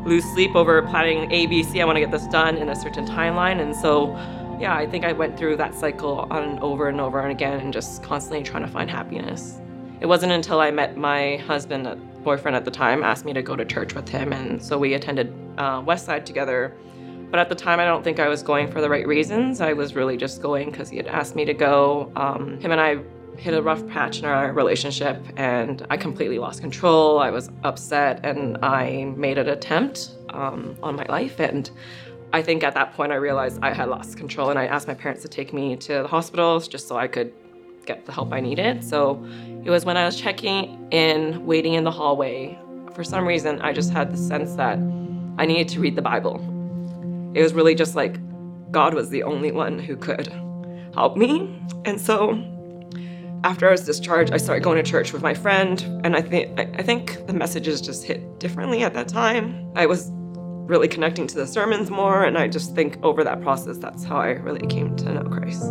lose 0.09 0.25
sleep 0.33 0.57
over 0.57 0.83
planning 0.83 1.31
A, 1.31 1.47
B, 1.47 1.63
C. 1.63 1.81
I 1.81 1.85
want 1.85 1.97
to 1.97 2.01
get 2.01 2.11
this 2.11 2.27
done 2.29 2.57
in 2.57 2.69
a 2.69 2.77
certain 2.77 3.07
timeline. 3.07 3.61
And 3.61 3.77
so, 3.77 4.13
yeah, 4.61 4.75
I 4.75 4.87
think 4.87 5.05
I 5.05 5.13
went 5.13 5.39
through 5.39 5.57
that 5.57 5.75
cycle 5.75 6.27
on 6.31 6.43
and 6.43 6.61
over 6.61 6.89
and 6.89 7.01
over 7.01 7.21
and 7.21 7.31
again 7.31 7.61
and 7.61 7.73
just 7.73 8.03
constantly 8.03 8.43
trying 8.43 8.65
to 8.65 8.69
find 8.69 8.91
happiness. 8.91 9.61
It 10.01 10.07
wasn't 10.07 10.33
until 10.33 10.61
I 10.61 10.71
met 10.71 10.97
my 10.97 11.37
husband, 11.39 11.87
uh, 11.87 11.97
boyfriend 12.23 12.57
at 12.57 12.65
the 12.65 12.71
time, 12.71 13.03
asked 13.03 13.25
me 13.25 13.33
to 13.33 13.43
go 13.43 13.57
to 13.57 13.65
church 13.65 13.95
with 13.95 14.09
him. 14.09 14.33
And 14.33 14.63
so 14.63 14.79
we 14.79 14.95
attended 14.95 15.33
uh, 15.59 15.83
Westside 15.83 16.25
together. 16.25 16.75
But 17.31 17.41
at 17.41 17.49
the 17.49 17.55
time, 17.55 17.79
I 17.79 17.85
don't 17.85 18.03
think 18.03 18.21
I 18.21 18.29
was 18.29 18.43
going 18.43 18.71
for 18.71 18.81
the 18.81 18.89
right 18.89 19.07
reasons. 19.07 19.61
I 19.61 19.75
was 19.75 19.95
really 19.95 20.17
just 20.17 20.41
going 20.41 20.71
because 20.71 20.89
he 20.89 20.97
had 20.97 21.07
asked 21.09 21.37
me 21.37 21.45
to 21.45 21.53
go. 21.53 22.11
Um, 22.17 22.59
him 22.61 22.73
and 22.73 22.81
I 22.81 23.01
hit 23.39 23.55
a 23.55 23.63
rough 23.63 23.87
patch 23.89 24.19
in 24.19 24.25
our 24.25 24.53
relationship, 24.53 25.23
and 25.37 25.87
I 25.91 25.97
completely 25.97 26.39
lost 26.39 26.61
control. 26.61 27.19
I 27.19 27.31
was 27.31 27.51
upset, 27.65 28.25
and 28.25 28.59
I 28.65 29.05
made 29.17 29.39
an 29.39 29.49
attempt 29.49 30.11
um, 30.31 30.77
on 30.83 30.97
my 30.97 31.05
life. 31.05 31.41
And 31.41 31.71
I 32.33 32.43
think 32.43 32.63
at 32.63 32.75
that 32.75 32.95
point, 32.95 33.13
I 33.13 33.17
realized 33.17 33.59
I 33.63 33.73
had 33.73 33.89
lost 33.89 34.17
control, 34.17 34.51
and 34.51 34.59
I 34.59 34.67
asked 34.67 34.89
my 34.89 34.95
parents 34.95 35.23
to 35.23 35.29
take 35.29 35.53
me 35.53 35.77
to 35.77 36.03
the 36.03 36.09
hospitals 36.09 36.69
just 36.69 36.89
so 36.89 36.97
I 36.97 37.07
could 37.09 37.33
get 37.87 38.05
the 38.05 38.13
help 38.13 38.33
I 38.33 38.41
needed. 38.41 38.85
So 38.85 39.25
it 39.65 39.71
was 39.71 39.85
when 39.85 39.97
I 39.97 40.05
was 40.05 40.21
checking 40.21 40.89
in, 40.91 41.47
waiting 41.47 41.75
in 41.75 41.85
the 41.85 41.93
hallway. 41.93 42.59
For 42.93 43.05
some 43.05 43.27
reason, 43.27 43.61
I 43.63 43.73
just 43.73 43.93
had 43.93 44.13
the 44.13 44.17
sense 44.17 44.55
that 44.57 44.79
I 45.39 45.47
needed 45.47 45.69
to 45.69 45.81
read 45.81 45.97
the 45.97 46.03
Bible 46.03 46.57
it 47.35 47.43
was 47.43 47.55
really 47.55 47.75
just 47.75 47.95
like 47.95 48.19
God 48.73 48.95
was 48.95 49.11
the 49.11 49.23
only 49.23 49.53
one 49.53 49.79
who 49.79 49.97
could 49.97 50.29
help 50.95 51.17
me. 51.17 51.63
And 51.85 52.01
so 52.01 52.33
after 53.45 53.69
I 53.69 53.71
was 53.71 53.85
discharged, 53.85 54.33
I 54.33 54.37
started 54.37 54.65
going 54.65 54.83
to 54.83 54.91
church 54.91 55.13
with 55.13 55.23
my 55.23 55.35
friend, 55.35 55.81
and 56.05 56.17
I 56.17 56.23
think 56.23 56.59
I 56.59 56.83
think 56.83 57.27
the 57.27 57.33
messages 57.33 57.81
just 57.81 58.05
hit 58.05 58.41
differently 58.41 58.83
at 58.83 58.95
that 58.95 59.09
time. 59.09 59.71
I 59.77 59.87
was 59.87 60.11
really 60.13 60.89
connecting 60.89 61.27
to 61.29 61.35
the 61.35 61.47
sermons 61.47 61.91
more, 61.91 62.25
and 62.25 62.37
I 62.37 62.49
just 62.49 62.75
think 62.75 62.99
over 63.03 63.25
that 63.25 63.41
process, 63.41 63.79
that's 63.79 64.05
how 64.05 64.17
I 64.17 64.31
really 64.31 64.67
came 64.67 64.97
to 64.97 65.13
know 65.13 65.23
Christ. 65.23 65.65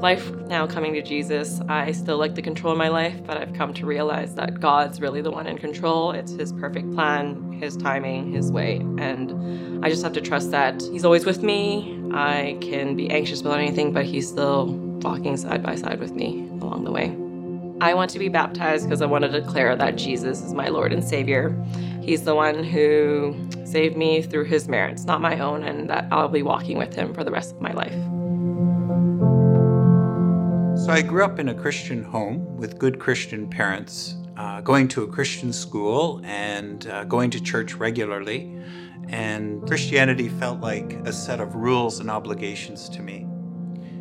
life 0.00 0.30
now 0.46 0.66
coming 0.66 0.92
to 0.94 1.02
Jesus, 1.02 1.60
I 1.68 1.92
still 1.92 2.18
like 2.18 2.34
to 2.36 2.42
control 2.42 2.76
my 2.76 2.88
life, 2.88 3.20
but 3.24 3.36
I've 3.36 3.52
come 3.52 3.74
to 3.74 3.86
realize 3.86 4.34
that 4.36 4.60
God's 4.60 5.00
really 5.00 5.20
the 5.20 5.30
one 5.30 5.46
in 5.46 5.58
control. 5.58 6.12
It's 6.12 6.32
His 6.32 6.52
perfect 6.52 6.92
plan, 6.94 7.52
His 7.52 7.76
timing, 7.76 8.32
His 8.32 8.52
way. 8.52 8.76
And 8.98 9.84
I 9.84 9.88
just 9.88 10.02
have 10.02 10.12
to 10.12 10.20
trust 10.20 10.50
that 10.52 10.80
He's 10.82 11.04
always 11.04 11.26
with 11.26 11.42
me. 11.42 12.00
I 12.12 12.58
can 12.60 12.94
be 12.96 13.10
anxious 13.10 13.40
about 13.40 13.58
anything, 13.58 13.92
but 13.92 14.04
He's 14.04 14.28
still 14.28 14.87
walking 15.02 15.36
side 15.36 15.62
by 15.62 15.74
side 15.74 16.00
with 16.00 16.12
me 16.12 16.48
along 16.60 16.84
the 16.84 16.92
way. 16.92 17.16
I 17.80 17.94
want 17.94 18.10
to 18.10 18.18
be 18.18 18.28
baptized 18.28 18.86
because 18.86 19.02
I 19.02 19.06
want 19.06 19.22
to 19.24 19.30
declare 19.30 19.76
that 19.76 19.96
Jesus 19.96 20.42
is 20.42 20.52
my 20.52 20.68
Lord 20.68 20.92
and 20.92 21.02
Savior. 21.04 21.56
He's 22.02 22.24
the 22.24 22.34
one 22.34 22.64
who 22.64 23.36
saved 23.64 23.96
me 23.96 24.22
through 24.22 24.44
His 24.44 24.66
merits, 24.66 25.04
not 25.04 25.20
my 25.20 25.38
own, 25.38 25.62
and 25.62 25.88
that 25.88 26.08
I'll 26.10 26.28
be 26.28 26.42
walking 26.42 26.76
with 26.76 26.94
Him 26.94 27.14
for 27.14 27.22
the 27.22 27.30
rest 27.30 27.54
of 27.54 27.60
my 27.60 27.72
life. 27.72 27.92
So 30.84 30.92
I 30.92 31.02
grew 31.02 31.22
up 31.22 31.38
in 31.38 31.50
a 31.50 31.54
Christian 31.54 32.02
home 32.02 32.56
with 32.56 32.78
good 32.78 32.98
Christian 32.98 33.48
parents, 33.48 34.16
uh, 34.36 34.60
going 34.62 34.88
to 34.88 35.02
a 35.02 35.06
Christian 35.06 35.52
school 35.52 36.20
and 36.24 36.86
uh, 36.88 37.04
going 37.04 37.30
to 37.30 37.40
church 37.40 37.74
regularly. 37.74 38.58
And 39.08 39.64
Christianity 39.68 40.28
felt 40.28 40.60
like 40.60 40.94
a 41.04 41.12
set 41.12 41.40
of 41.40 41.54
rules 41.54 42.00
and 42.00 42.10
obligations 42.10 42.88
to 42.88 43.02
me. 43.02 43.27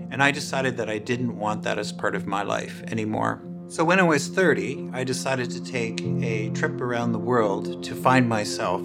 And 0.10 0.24
I 0.24 0.32
decided 0.32 0.78
that 0.78 0.90
I 0.90 0.98
didn't 0.98 1.38
want 1.38 1.64
that 1.64 1.78
as 1.78 1.92
part 1.92 2.16
of 2.16 2.26
my 2.26 2.44
life 2.44 2.82
anymore. 2.84 3.42
So 3.70 3.84
when 3.84 4.00
I 4.00 4.04
was 4.04 4.30
30, 4.30 4.92
I 4.94 5.04
decided 5.04 5.52
to 5.52 5.64
take 5.64 6.02
a 6.24 6.50
trip 6.52 6.80
around 6.80 7.12
the 7.12 7.20
world 7.20 7.84
to 7.84 7.96
find 7.96 8.30
myself. 8.30 8.82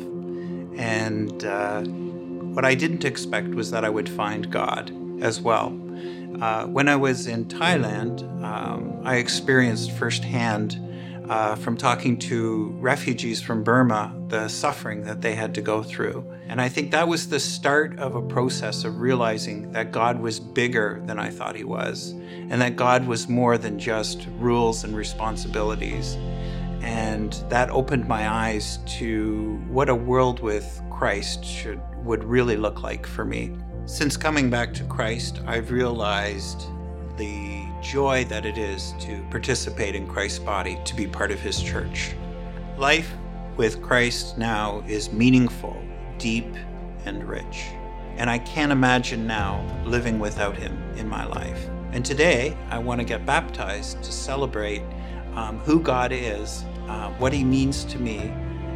And 0.77 1.45
uh, 1.45 1.83
what 1.83 2.65
I 2.65 2.75
didn't 2.75 3.05
expect 3.05 3.55
was 3.55 3.71
that 3.71 3.85
I 3.85 3.89
would 3.89 4.09
find 4.09 4.51
God 4.51 4.93
as 5.23 5.41
well. 5.41 5.69
Uh, 6.41 6.67
when 6.67 6.89
I 6.89 6.97
was 6.97 7.29
in 7.29 7.45
Thailand, 7.45 8.23
um, 8.43 9.01
I 9.05 9.17
experienced 9.17 9.93
firsthand 9.93 10.79
uh, 11.29 11.55
from 11.55 11.77
talking 11.77 12.19
to 12.19 12.75
refugees 12.81 13.41
from 13.41 13.63
Burma 13.63 14.13
the 14.29 14.49
suffering 14.49 15.05
that 15.05 15.21
they 15.21 15.35
had 15.35 15.55
to 15.55 15.63
go 15.63 15.83
through. 15.83 16.27
And 16.53 16.61
I 16.61 16.69
think 16.69 16.91
that 16.91 17.09
was 17.09 17.31
the 17.31 17.41
start 17.41 17.99
of 17.99 18.15
a 18.15 18.21
process 18.21 18.85
of 18.85 19.01
realizing 19.01 19.73
that 19.73 19.91
God 19.91 20.21
was 20.21 20.39
bigger 20.39 21.01
than 21.07 21.19
I 21.19 21.31
thought 21.31 21.57
He 21.57 21.65
was, 21.65 22.11
and 22.11 22.61
that 22.61 22.77
God 22.77 23.07
was 23.07 23.27
more 23.27 23.57
than 23.57 23.79
just 23.79 24.29
rules 24.37 24.85
and 24.85 24.95
responsibilities. 24.95 26.19
And 26.83 27.33
that 27.49 27.71
opened 27.71 28.07
my 28.07 28.29
eyes 28.29 28.81
to 28.99 29.63
what 29.67 29.89
a 29.89 29.95
world 29.95 30.41
with 30.41 30.83
Christ 30.91 31.43
should 31.43 31.81
would 32.05 32.23
really 32.23 32.59
look 32.59 32.83
like 32.83 33.07
for 33.07 33.25
me. 33.25 33.57
Since 33.87 34.19
coming 34.19 34.51
back 34.51 34.75
to 34.75 34.85
Christ, 34.85 35.41
I've 35.47 35.71
realized 35.71 36.67
the 37.17 37.65
joy 37.81 38.27
that 38.27 38.45
it 38.45 38.59
is 38.59 38.93
to 39.01 39.25
participate 39.31 39.95
in 39.95 40.07
Christ's 40.07 40.41
body, 40.41 40.79
to 40.85 40.95
be 40.95 41.07
part 41.07 41.31
of 41.31 41.41
His 41.41 41.63
church. 41.63 42.13
Life 42.77 43.11
with 43.57 43.81
Christ 43.81 44.37
now 44.37 44.85
is 44.87 45.11
meaningful, 45.15 45.83
deep, 46.23 46.47
and 47.05 47.29
rich. 47.29 47.67
And 48.17 48.31
I 48.31 48.39
can't 48.39 48.71
imagine 48.71 49.27
now 49.27 49.67
living 49.85 50.21
without 50.21 50.57
Him 50.57 50.81
in 50.97 51.09
my 51.09 51.27
life. 51.27 51.69
And 51.91 52.05
today, 52.05 52.57
I 52.71 52.79
want 52.79 53.01
to 53.01 53.05
get 53.05 53.27
baptized 53.27 54.03
to 54.05 54.13
celebrate 54.13 54.83
um, 55.35 55.59
who 55.59 55.81
God 55.81 56.13
is, 56.13 56.65
uh, 56.87 57.11
what 57.15 57.33
He 57.33 57.43
means 57.43 57.85
to 57.87 57.99
me, 57.99 58.19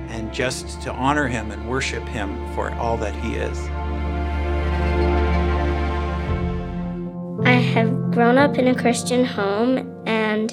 and 0.08 0.34
just 0.34 0.82
to 0.82 0.92
honor 0.92 1.28
Him 1.28 1.52
and 1.52 1.68
worship 1.68 2.02
Him 2.08 2.52
for 2.54 2.72
all 2.74 2.96
that 2.96 3.14
He 3.14 3.36
is. 3.36 3.58
I 7.46 7.52
have 7.52 8.10
grown 8.10 8.38
up 8.38 8.58
in 8.58 8.66
a 8.66 8.74
Christian 8.74 9.24
home 9.24 10.02
and 10.04 10.50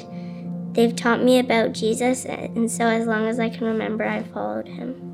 they've 0.73 0.95
taught 0.95 1.23
me 1.23 1.39
about 1.39 1.71
Jesus, 1.71 2.25
and 2.25 2.69
so 2.69 2.85
as 2.85 3.07
long 3.07 3.25
as 3.27 3.39
I 3.39 3.49
can 3.49 3.65
remember, 3.65 4.03
I've 4.03 4.27
followed 4.27 4.67
him. 4.67 5.12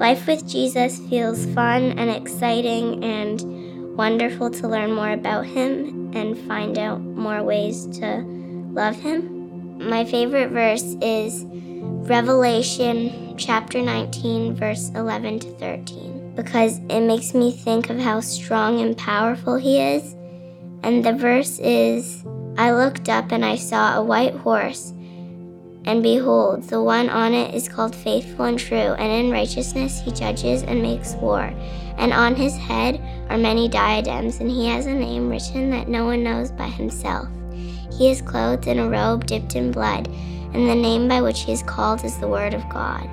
Life 0.00 0.26
with 0.26 0.48
Jesus 0.48 0.98
feels 1.08 1.46
fun 1.54 1.92
and 1.98 2.10
exciting 2.10 3.04
and 3.04 3.96
wonderful 3.96 4.50
to 4.50 4.66
learn 4.66 4.92
more 4.92 5.12
about 5.12 5.46
him 5.46 6.10
and 6.14 6.36
find 6.48 6.78
out 6.78 7.00
more 7.00 7.42
ways 7.42 7.86
to 7.98 8.24
love 8.72 8.96
him. 8.96 9.88
My 9.88 10.04
favorite 10.04 10.50
verse 10.50 10.96
is 11.02 11.44
Revelation 11.46 13.36
chapter 13.36 13.80
19, 13.82 14.54
verse 14.56 14.90
11 14.94 15.38
to 15.40 15.50
13, 15.58 16.34
because 16.34 16.78
it 16.88 17.00
makes 17.02 17.34
me 17.34 17.52
think 17.52 17.90
of 17.90 17.98
how 18.00 18.20
strong 18.20 18.80
and 18.80 18.96
powerful 18.96 19.56
he 19.56 19.78
is 19.78 20.16
and 20.82 21.04
the 21.04 21.12
verse 21.12 21.58
is 21.58 22.24
I 22.56 22.72
looked 22.72 23.08
up 23.08 23.32
and 23.32 23.44
I 23.44 23.56
saw 23.56 23.96
a 23.96 24.02
white 24.02 24.34
horse, 24.34 24.92
and 25.84 26.02
behold, 26.02 26.64
the 26.64 26.82
one 26.82 27.08
on 27.08 27.32
it 27.32 27.54
is 27.54 27.68
called 27.68 27.94
Faithful 27.94 28.44
and 28.44 28.58
True, 28.58 28.76
and 28.76 29.12
in 29.12 29.32
righteousness 29.32 30.00
he 30.00 30.12
judges 30.12 30.62
and 30.62 30.82
makes 30.82 31.14
war. 31.14 31.52
And 31.96 32.12
on 32.12 32.34
his 32.34 32.56
head 32.56 33.00
are 33.28 33.38
many 33.38 33.68
diadems, 33.68 34.40
and 34.40 34.50
he 34.50 34.66
has 34.66 34.86
a 34.86 34.92
name 34.92 35.28
written 35.28 35.70
that 35.70 35.88
no 35.88 36.04
one 36.04 36.22
knows 36.22 36.50
but 36.50 36.70
himself. 36.70 37.28
He 37.96 38.10
is 38.10 38.22
clothed 38.22 38.66
in 38.66 38.78
a 38.78 38.88
robe 38.88 39.26
dipped 39.26 39.56
in 39.56 39.72
blood, 39.72 40.08
and 40.52 40.68
the 40.68 40.74
name 40.74 41.08
by 41.08 41.20
which 41.22 41.40
he 41.40 41.52
is 41.52 41.62
called 41.62 42.04
is 42.04 42.18
the 42.18 42.28
Word 42.28 42.54
of 42.54 42.68
God. 42.68 43.08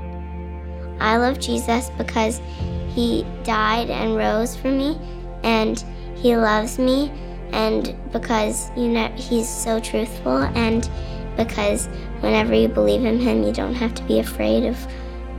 I 0.99 1.18
love 1.18 1.39
Jesus 1.39 1.89
because 1.97 2.41
he 2.89 3.26
died 3.43 3.89
and 3.89 4.18
rose 4.18 4.55
for 4.55 4.72
me, 4.72 4.99
and 5.43 5.84
he 6.15 6.36
loves 6.36 6.80
me 6.80 7.11
and 7.51 7.95
because 8.11 8.72
you 8.76 8.88
know 8.88 9.07
he's 9.15 9.47
so 9.47 9.80
truthful 9.80 10.43
and 10.55 10.89
because 11.38 11.85
whenever 12.19 12.53
you 12.53 12.67
believe 12.67 13.05
in 13.05 13.19
him 13.19 13.43
you 13.43 13.53
don't 13.53 13.75
have 13.75 13.93
to 13.95 14.03
be 14.03 14.19
afraid 14.19 14.65
of 14.65 14.77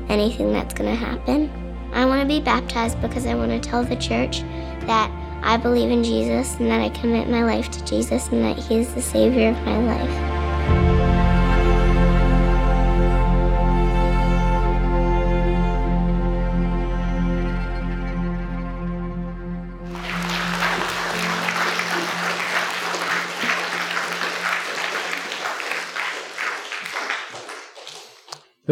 anything 0.09 0.53
that's 0.53 0.73
going 0.73 0.89
to 0.89 0.97
happen. 0.97 1.51
I 1.93 2.05
want 2.05 2.23
to 2.23 2.29
be 2.29 2.41
baptized 2.41 3.01
because 3.01 3.27
i 3.27 3.35
want 3.35 3.51
to 3.51 3.69
tell 3.69 3.83
the 3.83 3.97
church 3.97 4.43
that 4.87 5.11
i 5.43 5.57
believe 5.57 5.91
in 5.91 6.05
jesus 6.05 6.57
and 6.57 6.71
that 6.71 6.81
i 6.81 6.89
commit 6.91 7.29
my 7.29 7.43
life 7.43 7.71
to 7.71 7.85
jesus 7.85 8.29
and 8.29 8.45
that 8.45 8.59
he 8.59 8.79
is 8.79 8.95
the 8.95 9.03
savior 9.03 9.49
of 9.49 9.57
my 9.65 9.79
life 9.79 10.38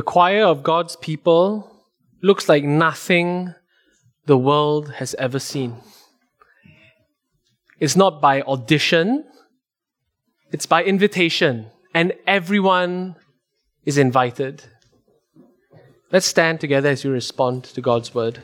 choir 0.07 0.45
of 0.45 0.63
God's 0.63 0.97
people 0.97 1.71
looks 2.23 2.49
like 2.49 2.65
nothing 2.65 3.55
the 4.25 4.39
world 4.39 4.93
has 4.95 5.15
ever 5.19 5.39
seen. 5.39 5.77
It's 7.79 7.97
not 7.97 8.23
by 8.23 8.41
audition, 8.43 9.25
it's 10.51 10.65
by 10.65 10.85
invitation, 10.85 11.67
and 11.93 12.15
everyone 12.27 13.17
is 13.85 13.99
invited. 13.99 14.63
Let's 16.11 16.27
stand 16.27 16.61
together 16.61 16.89
as 16.89 17.05
you 17.05 17.11
respond 17.11 17.65
to 17.65 17.81
God's 17.83 18.15
word. 18.15 18.41